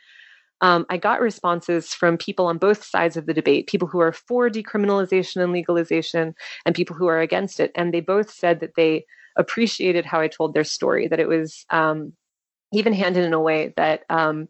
um, 0.62 0.86
I 0.90 0.98
got 0.98 1.22
responses 1.22 1.94
from 1.94 2.18
people 2.18 2.48
on 2.48 2.58
both 2.58 2.84
sides 2.84 3.18
of 3.18 3.26
the 3.26 3.34
debate 3.34 3.68
people 3.68 3.88
who 3.88 4.00
are 4.00 4.14
for 4.14 4.50
decriminalization 4.50 5.44
and 5.44 5.52
legalization, 5.52 6.34
and 6.66 6.76
people 6.76 6.96
who 6.96 7.08
are 7.08 7.20
against 7.20 7.60
it. 7.60 7.72
And 7.76 7.94
they 7.94 8.02
both 8.02 8.32
said 8.32 8.60
that 8.62 8.76
they 8.76 9.06
appreciated 9.36 10.06
how 10.06 10.22
I 10.22 10.28
told 10.28 10.54
their 10.54 10.64
story, 10.64 11.08
that 11.08 11.20
it 11.20 11.28
was 11.28 11.66
um, 11.70 12.14
even 12.74 12.94
handed 12.94 13.26
in 13.26 13.34
a 13.34 13.40
way 13.40 13.74
that 13.76 14.04
um, 14.10 14.48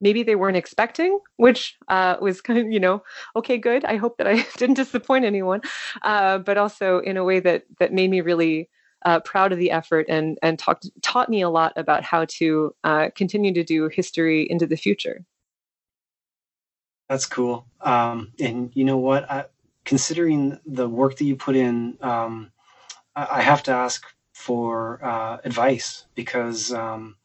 maybe 0.00 0.22
they 0.22 0.36
weren't 0.36 0.56
expecting, 0.56 1.18
which 1.36 1.76
uh, 1.88 2.16
was 2.20 2.40
kind 2.40 2.58
of, 2.58 2.70
you 2.70 2.80
know, 2.80 3.02
okay, 3.34 3.58
good. 3.58 3.84
I 3.84 3.96
hope 3.96 4.18
that 4.18 4.26
I 4.26 4.46
didn't 4.56 4.76
disappoint 4.76 5.24
anyone, 5.24 5.62
uh, 6.02 6.38
but 6.38 6.58
also 6.58 6.98
in 6.98 7.16
a 7.16 7.24
way 7.24 7.40
that 7.40 7.64
that 7.80 7.92
made 7.92 8.10
me 8.10 8.20
really 8.20 8.68
uh, 9.04 9.20
proud 9.20 9.52
of 9.52 9.58
the 9.58 9.70
effort 9.70 10.06
and 10.08 10.38
and 10.42 10.58
talked 10.58 10.88
taught 11.02 11.28
me 11.28 11.40
a 11.40 11.50
lot 11.50 11.72
about 11.76 12.02
how 12.02 12.24
to 12.28 12.74
uh, 12.84 13.08
continue 13.14 13.54
to 13.54 13.64
do 13.64 13.88
history 13.88 14.46
into 14.50 14.66
the 14.66 14.76
future. 14.76 15.24
That's 17.08 17.26
cool. 17.26 17.66
Um, 17.80 18.32
and 18.40 18.70
you 18.74 18.84
know 18.84 18.98
what? 18.98 19.30
I, 19.30 19.44
considering 19.84 20.58
the 20.66 20.88
work 20.88 21.16
that 21.16 21.24
you 21.24 21.36
put 21.36 21.56
in, 21.56 21.96
um, 22.00 22.50
I, 23.14 23.38
I, 23.38 23.40
have 23.42 23.62
to 23.64 23.70
ask 23.70 24.04
for 24.32 25.02
uh, 25.04 25.38
advice 25.44 26.06
because 26.14 26.72
um, 26.72 27.16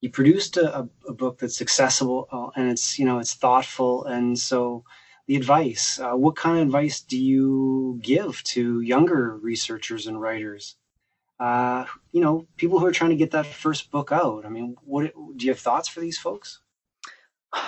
you 0.00 0.10
produced 0.10 0.58
a, 0.58 0.88
a, 1.08 1.12
book 1.12 1.38
that's 1.38 1.62
accessible 1.62 2.28
uh, 2.30 2.48
and 2.56 2.70
it's 2.70 2.98
you 2.98 3.06
know 3.06 3.18
it's 3.18 3.34
thoughtful. 3.34 4.04
And 4.04 4.38
so 4.38 4.84
the 5.26 5.36
advice 5.36 5.98
uh, 5.98 6.12
what 6.12 6.36
kind 6.36 6.58
of 6.58 6.66
advice 6.66 7.00
do 7.00 7.18
you 7.18 7.98
give 8.02 8.42
to 8.44 8.80
younger 8.80 9.36
researchers 9.38 10.06
and 10.06 10.20
writers? 10.20 10.76
Uh, 11.40 11.86
you 12.12 12.20
know 12.20 12.46
people 12.58 12.78
who 12.78 12.86
are 12.86 12.92
trying 12.92 13.10
to 13.10 13.16
get 13.16 13.30
that 13.30 13.46
first 13.46 13.90
book 13.90 14.12
out. 14.12 14.44
I 14.44 14.50
mean 14.50 14.76
what 14.84 15.12
do 15.36 15.46
you 15.46 15.52
have 15.52 15.60
thoughts 15.60 15.88
for 15.88 16.00
these 16.00 16.18
folks? 16.18 16.60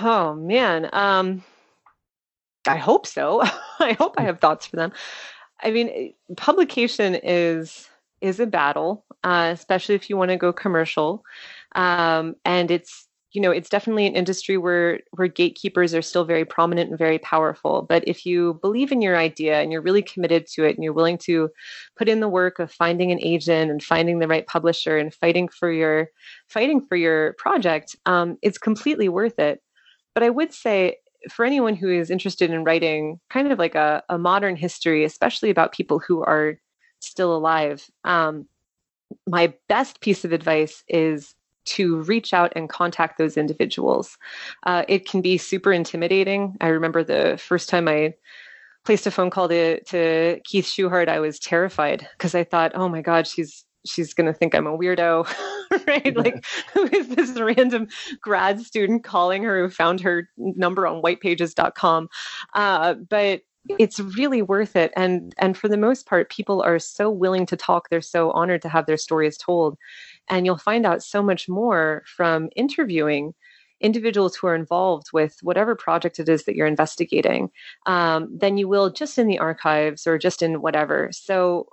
Oh 0.01 0.35
man. 0.35 0.91
Um, 0.93 1.43
i 2.67 2.77
hope 2.77 3.07
so. 3.07 3.43
I 3.81 3.93
hope 3.93 4.15
i 4.19 4.23
have 4.23 4.41
thoughts 4.41 4.67
for 4.67 4.77
them. 4.77 4.93
I 5.63 5.71
mean 5.71 6.15
publication 6.37 7.15
is 7.23 7.89
is 8.21 8.41
a 8.41 8.47
battle 8.47 9.05
uh, 9.25 9.51
especially 9.53 9.95
if 9.95 10.09
you 10.09 10.17
want 10.17 10.31
to 10.31 10.37
go 10.37 10.53
commercial. 10.53 11.25
Um, 11.75 12.37
and 12.45 12.71
it's 12.71 13.09
you 13.33 13.41
know 13.41 13.51
it's 13.51 13.69
definitely 13.69 14.07
an 14.07 14.15
industry 14.15 14.57
where 14.57 15.01
where 15.13 15.27
gatekeepers 15.27 15.93
are 15.93 16.03
still 16.03 16.25
very 16.25 16.45
prominent 16.45 16.91
and 16.91 16.99
very 16.99 17.19
powerful. 17.19 17.83
But 17.83 18.07
if 18.07 18.25
you 18.25 18.61
believe 18.63 18.93
in 18.93 19.03
your 19.03 19.17
idea 19.17 19.61
and 19.61 19.73
you're 19.73 19.81
really 19.81 20.03
committed 20.03 20.47
to 20.49 20.65
it 20.65 20.77
and 20.77 20.85
you're 20.85 20.93
willing 20.93 21.19
to 21.19 21.49
put 21.97 22.09
in 22.09 22.21
the 22.21 22.29
work 22.29 22.61
of 22.61 22.71
finding 22.71 23.11
an 23.11 23.19
agent 23.21 23.73
and 23.73 23.83
finding 23.83 24.21
the 24.21 24.29
right 24.29 24.47
publisher 24.47 24.99
and 24.99 25.13
fighting 25.13 25.49
for 25.49 25.73
your 25.73 26.11
fighting 26.49 26.87
for 26.87 26.97
your 26.97 27.33
project 27.39 27.97
um, 28.07 28.37
it's 28.43 28.59
completely 28.59 29.09
worth 29.09 29.39
it. 29.39 29.61
But 30.15 30.23
i 30.23 30.31
would 30.31 30.53
say 30.53 30.99
for 31.31 31.45
anyone 31.45 31.75
who 31.75 31.89
is 31.89 32.11
interested 32.11 32.51
in 32.51 32.65
writing 32.65 33.19
kind 33.31 33.51
of 33.51 33.59
like 33.59 33.75
a, 33.75 34.03
a 34.09 34.19
modern 34.19 34.57
history 34.57 35.05
especially 35.05 35.51
about 35.51 35.73
people 35.73 35.99
who 35.99 36.23
are 36.23 36.59
still 37.01 37.37
alive 37.37 37.89
um, 38.05 38.47
my 39.27 39.53
best 39.69 40.01
piece 40.01 40.25
of 40.25 40.33
advice 40.33 40.83
is 40.89 41.35
to 41.65 42.03
reach 42.03 42.35
out 42.35 42.53
and 42.55 42.69
contact 42.69 43.19
those 43.19 43.37
individuals. 43.37 44.19
Uh, 44.65 44.85
it 44.89 45.09
can 45.09 45.21
be 45.21 45.39
super 45.39 45.73
intimidating. 45.73 46.57
I 46.61 46.69
remember 46.69 47.03
the 47.03 47.39
first 47.39 47.69
time 47.69 47.89
I 47.89 48.15
placed 48.85 49.07
a 49.07 49.11
phone 49.11 49.31
call 49.31 49.49
to, 49.49 49.83
to 49.85 50.41
Keith 50.45 50.67
Schuchard, 50.67 51.09
I 51.09 51.21
was 51.21 51.39
terrified 51.39 52.07
because 52.17 52.35
I 52.35 52.45
thought, 52.45 52.73
oh 52.75 52.89
my 52.89 53.01
God, 53.01 53.27
she's 53.27 53.65
she's 53.85 54.15
going 54.15 54.27
to 54.27 54.33
think 54.33 54.55
I'm 54.55 54.67
a 54.67 54.77
weirdo, 54.77 55.27
right? 55.87 56.17
Like, 56.17 56.45
who 56.73 56.85
is 56.93 57.09
this 57.09 57.39
random 57.39 57.89
grad 58.21 58.61
student 58.61 59.05
calling 59.05 59.43
her 59.43 59.63
who 59.63 59.71
found 59.71 60.01
her 60.01 60.29
number 60.37 60.87
on 60.87 61.03
whitepages.com? 61.03 62.09
Uh, 62.55 62.95
but 62.95 63.43
it's 63.79 63.99
really 63.99 64.43
worth 64.43 64.77
it 64.77 64.93
and 64.95 65.35
and 65.39 65.57
for 65.57 65.69
the 65.69 65.77
most 65.79 66.05
part 66.05 66.29
people 66.29 66.61
are 66.61 66.79
so 66.79 67.11
willing 67.11 67.47
to 67.47 67.57
talk 67.57 67.89
they're 67.89 68.03
so 68.03 68.31
honored 68.33 68.61
to 68.61 68.69
have 68.69 68.85
their 68.85 68.99
stories 68.99 69.39
told 69.39 69.79
and 70.29 70.45
you'll 70.45 70.59
find 70.59 70.85
out 70.85 71.03
so 71.03 71.23
much 71.23 71.49
more 71.49 72.03
from 72.05 72.51
interviewing 72.57 73.33
individuals 73.85 74.35
who 74.35 74.47
are 74.47 74.55
involved 74.55 75.09
with 75.13 75.37
whatever 75.43 75.75
project 75.75 76.19
it 76.19 76.29
is 76.29 76.45
that 76.45 76.57
you're 76.57 76.67
investigating 76.67 77.51
um, 77.87 78.29
than 78.37 78.57
you 78.57 78.67
will 78.67 78.91
just 78.91 79.19
in 79.19 79.27
the 79.27 79.39
archives 79.39 80.07
or 80.07 80.19
just 80.19 80.43
in 80.43 80.63
whatever. 80.63 81.11
So, 81.13 81.69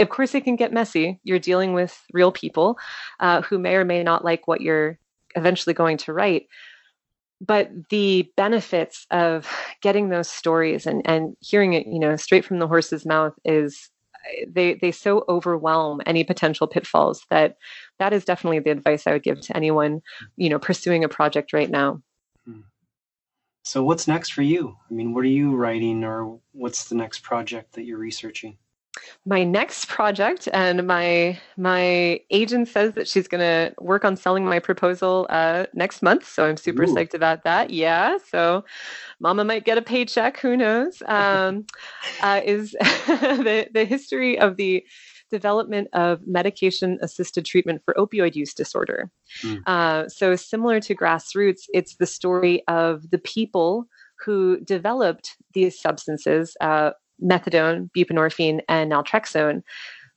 of 0.00 0.08
course, 0.08 0.34
it 0.34 0.44
can 0.44 0.56
get 0.56 0.72
messy. 0.72 1.20
You're 1.22 1.38
dealing 1.38 1.72
with 1.72 1.98
real 2.12 2.32
people 2.32 2.78
uh, 3.20 3.42
who 3.42 3.58
may 3.58 3.76
or 3.76 3.84
may 3.84 4.02
not 4.02 4.24
like 4.24 4.48
what 4.48 4.60
you're 4.60 4.98
eventually 5.36 5.74
going 5.74 5.98
to 5.98 6.12
write. 6.12 6.46
But 7.40 7.70
the 7.88 8.30
benefits 8.36 9.06
of 9.10 9.48
getting 9.80 10.08
those 10.08 10.28
stories 10.28 10.86
and, 10.86 11.02
and 11.06 11.36
hearing 11.40 11.72
it, 11.72 11.86
you 11.86 11.98
know, 11.98 12.16
straight 12.16 12.44
from 12.44 12.58
the 12.58 12.68
horse's 12.68 13.06
mouth 13.06 13.32
is 13.44 13.90
they 14.46 14.74
they 14.74 14.92
so 14.92 15.24
overwhelm 15.28 16.00
any 16.04 16.24
potential 16.24 16.66
pitfalls 16.66 17.24
that 17.30 17.56
that 17.98 18.12
is 18.12 18.24
definitely 18.24 18.58
the 18.58 18.70
advice 18.70 19.06
I 19.06 19.12
would 19.12 19.22
give 19.22 19.40
to 19.40 19.56
anyone, 19.56 20.02
you 20.36 20.50
know, 20.50 20.58
pursuing 20.58 21.04
a 21.04 21.08
project 21.08 21.54
right 21.54 21.70
now. 21.70 22.02
Hmm. 22.44 22.60
So 23.62 23.82
what's 23.82 24.08
next 24.08 24.32
for 24.32 24.42
you? 24.42 24.76
I 24.90 24.94
mean, 24.94 25.14
what 25.14 25.24
are 25.24 25.28
you 25.28 25.56
writing 25.56 26.04
or 26.04 26.38
what's 26.52 26.88
the 26.88 26.94
next 26.94 27.22
project 27.22 27.72
that 27.74 27.84
you're 27.84 27.98
researching? 27.98 28.58
My 29.24 29.44
next 29.44 29.88
project 29.88 30.48
and 30.52 30.86
my 30.86 31.38
my 31.56 32.20
agent 32.30 32.68
says 32.68 32.94
that 32.94 33.06
she's 33.06 33.28
going 33.28 33.40
to 33.40 33.74
work 33.80 34.04
on 34.04 34.16
selling 34.16 34.44
my 34.44 34.58
proposal 34.58 35.26
uh, 35.30 35.66
next 35.74 36.02
month 36.02 36.26
so 36.26 36.46
i'm 36.46 36.56
super 36.56 36.84
Ooh. 36.84 36.94
psyched 36.94 37.14
about 37.14 37.44
that 37.44 37.70
yeah 37.70 38.18
so 38.30 38.64
mama 39.20 39.44
might 39.44 39.64
get 39.64 39.78
a 39.78 39.82
paycheck 39.82 40.38
who 40.38 40.56
knows 40.56 41.02
um, 41.06 41.66
uh, 42.22 42.40
is 42.44 42.72
the, 43.06 43.68
the 43.72 43.84
history 43.84 44.38
of 44.38 44.56
the 44.56 44.84
development 45.30 45.86
of 45.92 46.26
medication 46.26 46.98
assisted 47.02 47.44
treatment 47.44 47.80
for 47.84 47.94
opioid 47.94 48.34
use 48.34 48.52
disorder 48.52 49.10
mm. 49.42 49.60
uh, 49.66 50.08
so 50.08 50.34
similar 50.34 50.80
to 50.80 50.94
grassroots 50.94 51.62
it's 51.72 51.96
the 51.96 52.06
story 52.06 52.66
of 52.66 53.08
the 53.10 53.18
people 53.18 53.86
who 54.24 54.60
developed 54.60 55.36
these 55.54 55.80
substances 55.80 56.56
uh, 56.60 56.90
methadone, 57.22 57.90
buprenorphine, 57.96 58.60
and 58.68 58.90
naltrexone 58.90 59.62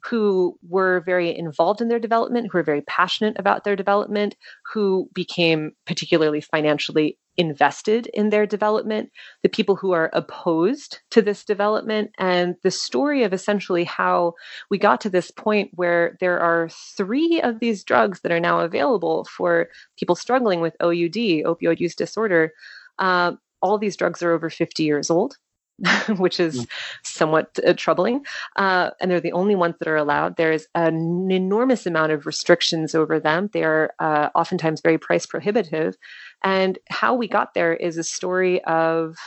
who 0.04 0.58
were 0.68 1.02
very 1.06 1.36
involved 1.36 1.80
in 1.80 1.88
their 1.88 2.00
development, 2.00 2.50
who 2.52 2.58
were 2.58 2.64
very 2.64 2.82
passionate 2.82 3.38
about 3.40 3.64
their 3.64 3.76
development, 3.76 4.36
who 4.74 5.10
became 5.14 5.72
particularly 5.86 6.42
financially 6.42 7.18
invested 7.38 8.08
in 8.08 8.30
their 8.30 8.46
development, 8.46 9.10
the 9.42 9.50
people 9.50 9.76
who 9.76 9.92
are 9.92 10.10
opposed 10.14 11.00
to 11.10 11.22
this 11.22 11.44
development, 11.44 12.12
and 12.20 12.56
the 12.64 12.70
story 12.70 13.24
of 13.24 13.34
essentially 13.34 13.84
how 13.84 14.34
we 14.70 14.78
got 14.78 15.02
to 15.02 15.10
this 15.10 15.32
point 15.32 15.72
where 15.74 16.18
there 16.20 16.40
are 16.40 16.70
three 16.70 17.42
of 17.42 17.60
these 17.60 17.84
drugs 17.84 18.22
that 18.22 18.32
are 18.32 18.40
now 18.40 18.60
available 18.60 19.26
for 19.26 19.70
people 19.98 20.16
struggling 20.16 20.60
with 20.60 20.76
OUD, 20.82 21.44
opioid 21.46 21.80
use 21.80 21.96
disorder. 21.96 22.52
Uh, 23.00 23.32
all 23.62 23.78
these 23.78 23.96
drugs 23.96 24.22
are 24.22 24.34
over 24.34 24.50
50 24.50 24.84
years 24.84 25.10
old. 25.10 25.38
which 26.18 26.40
is 26.40 26.62
mm. 26.62 26.68
somewhat 27.04 27.60
uh, 27.66 27.74
troubling. 27.74 28.26
Uh, 28.56 28.92
and 29.02 29.10
they're 29.10 29.20
the 29.20 29.34
only 29.34 29.56
ones 29.56 29.76
that 29.80 29.88
are 29.88 29.98
allowed. 29.98 30.38
There 30.38 30.52
is 30.52 30.68
an 30.76 31.30
enormous 31.32 31.86
amount 31.86 32.12
of 32.12 32.26
restrictions 32.26 32.96
over 32.96 33.20
them. 33.20 33.50
They 33.54 33.64
are 33.64 33.94
uh, 34.00 34.30
oftentimes 34.36 34.82
very 34.82 34.98
price 34.98 35.26
prohibitive. 35.26 35.98
And 36.44 36.80
how 36.90 37.16
we 37.16 37.28
got 37.28 37.54
there 37.54 37.74
is 37.74 37.98
a 37.98 38.04
story 38.04 38.64
of 38.64 39.18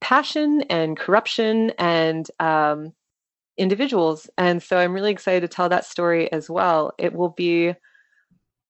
passion 0.00 0.62
and 0.62 0.96
corruption 0.96 1.70
and 1.78 2.30
um, 2.40 2.92
individuals. 3.56 4.30
And 4.38 4.62
so 4.62 4.78
I'm 4.78 4.92
really 4.92 5.12
excited 5.12 5.40
to 5.40 5.48
tell 5.48 5.68
that 5.68 5.84
story 5.84 6.30
as 6.32 6.48
well. 6.48 6.92
It 6.98 7.12
will 7.12 7.30
be. 7.30 7.74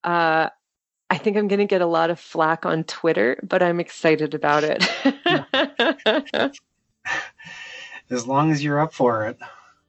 Uh, 0.05 0.49
I 1.11 1.17
think 1.17 1.39
I'm 1.39 1.49
going 1.49 1.59
to 1.59 1.65
get 1.65 1.81
a 1.81 1.87
lot 1.87 2.11
of 2.11 2.21
flack 2.21 2.67
on 2.67 2.85
Twitter, 2.85 3.41
but 3.43 3.63
I'm 3.63 3.81
excited 3.81 4.35
about 4.35 4.63
it. 4.63 4.87
as 8.11 8.27
long 8.27 8.51
as 8.51 8.63
you're 8.63 8.81
up 8.81 8.93
for 8.93 9.27
it. 9.27 9.39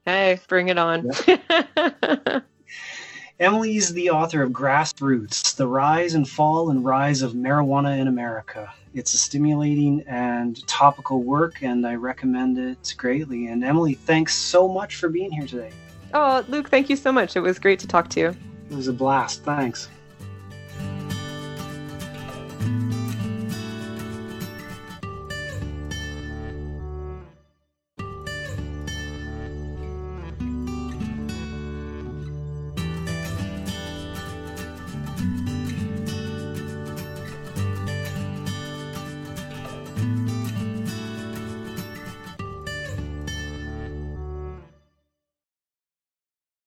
Hey, 0.06 0.40
bring 0.48 0.70
it 0.70 0.78
on. 0.78 1.10
Yep. 1.28 2.44
Emily's 3.40 3.94
the 3.94 4.10
author 4.10 4.44
of 4.44 4.52
Grassroots 4.52 5.56
The 5.56 5.66
Rise 5.66 6.14
and 6.14 6.28
Fall 6.28 6.72
and 6.72 6.84
Rise 6.84 7.22
of 7.22 7.34
Marijuana 7.34 7.98
in 7.98 8.08
America. 8.08 8.74
It's 8.94 9.14
a 9.14 9.18
stimulating 9.18 10.04
and 10.08 10.66
topical 10.68 11.24
work, 11.24 11.62
and 11.62 11.88
I 11.88 11.96
recommend 11.96 12.58
it 12.58 12.94
greatly. 12.98 13.48
And 13.48 13.64
Emily, 13.64 13.94
thanks 13.94 14.36
so 14.36 14.68
much 14.68 14.98
for 14.98 15.08
being 15.08 15.32
here 15.32 15.48
today. 15.48 15.72
Oh, 16.14 16.44
Luke, 16.50 16.70
thank 16.70 16.90
you 16.90 16.98
so 16.98 17.14
much. 17.14 17.38
It 17.38 17.42
was 17.42 17.60
great 17.60 17.80
to 17.80 17.88
talk 17.88 18.10
to 18.10 18.20
you. 18.20 18.36
It 18.70 18.76
was 18.76 18.88
a 18.90 18.94
blast. 18.94 19.44
Thanks. 19.44 19.90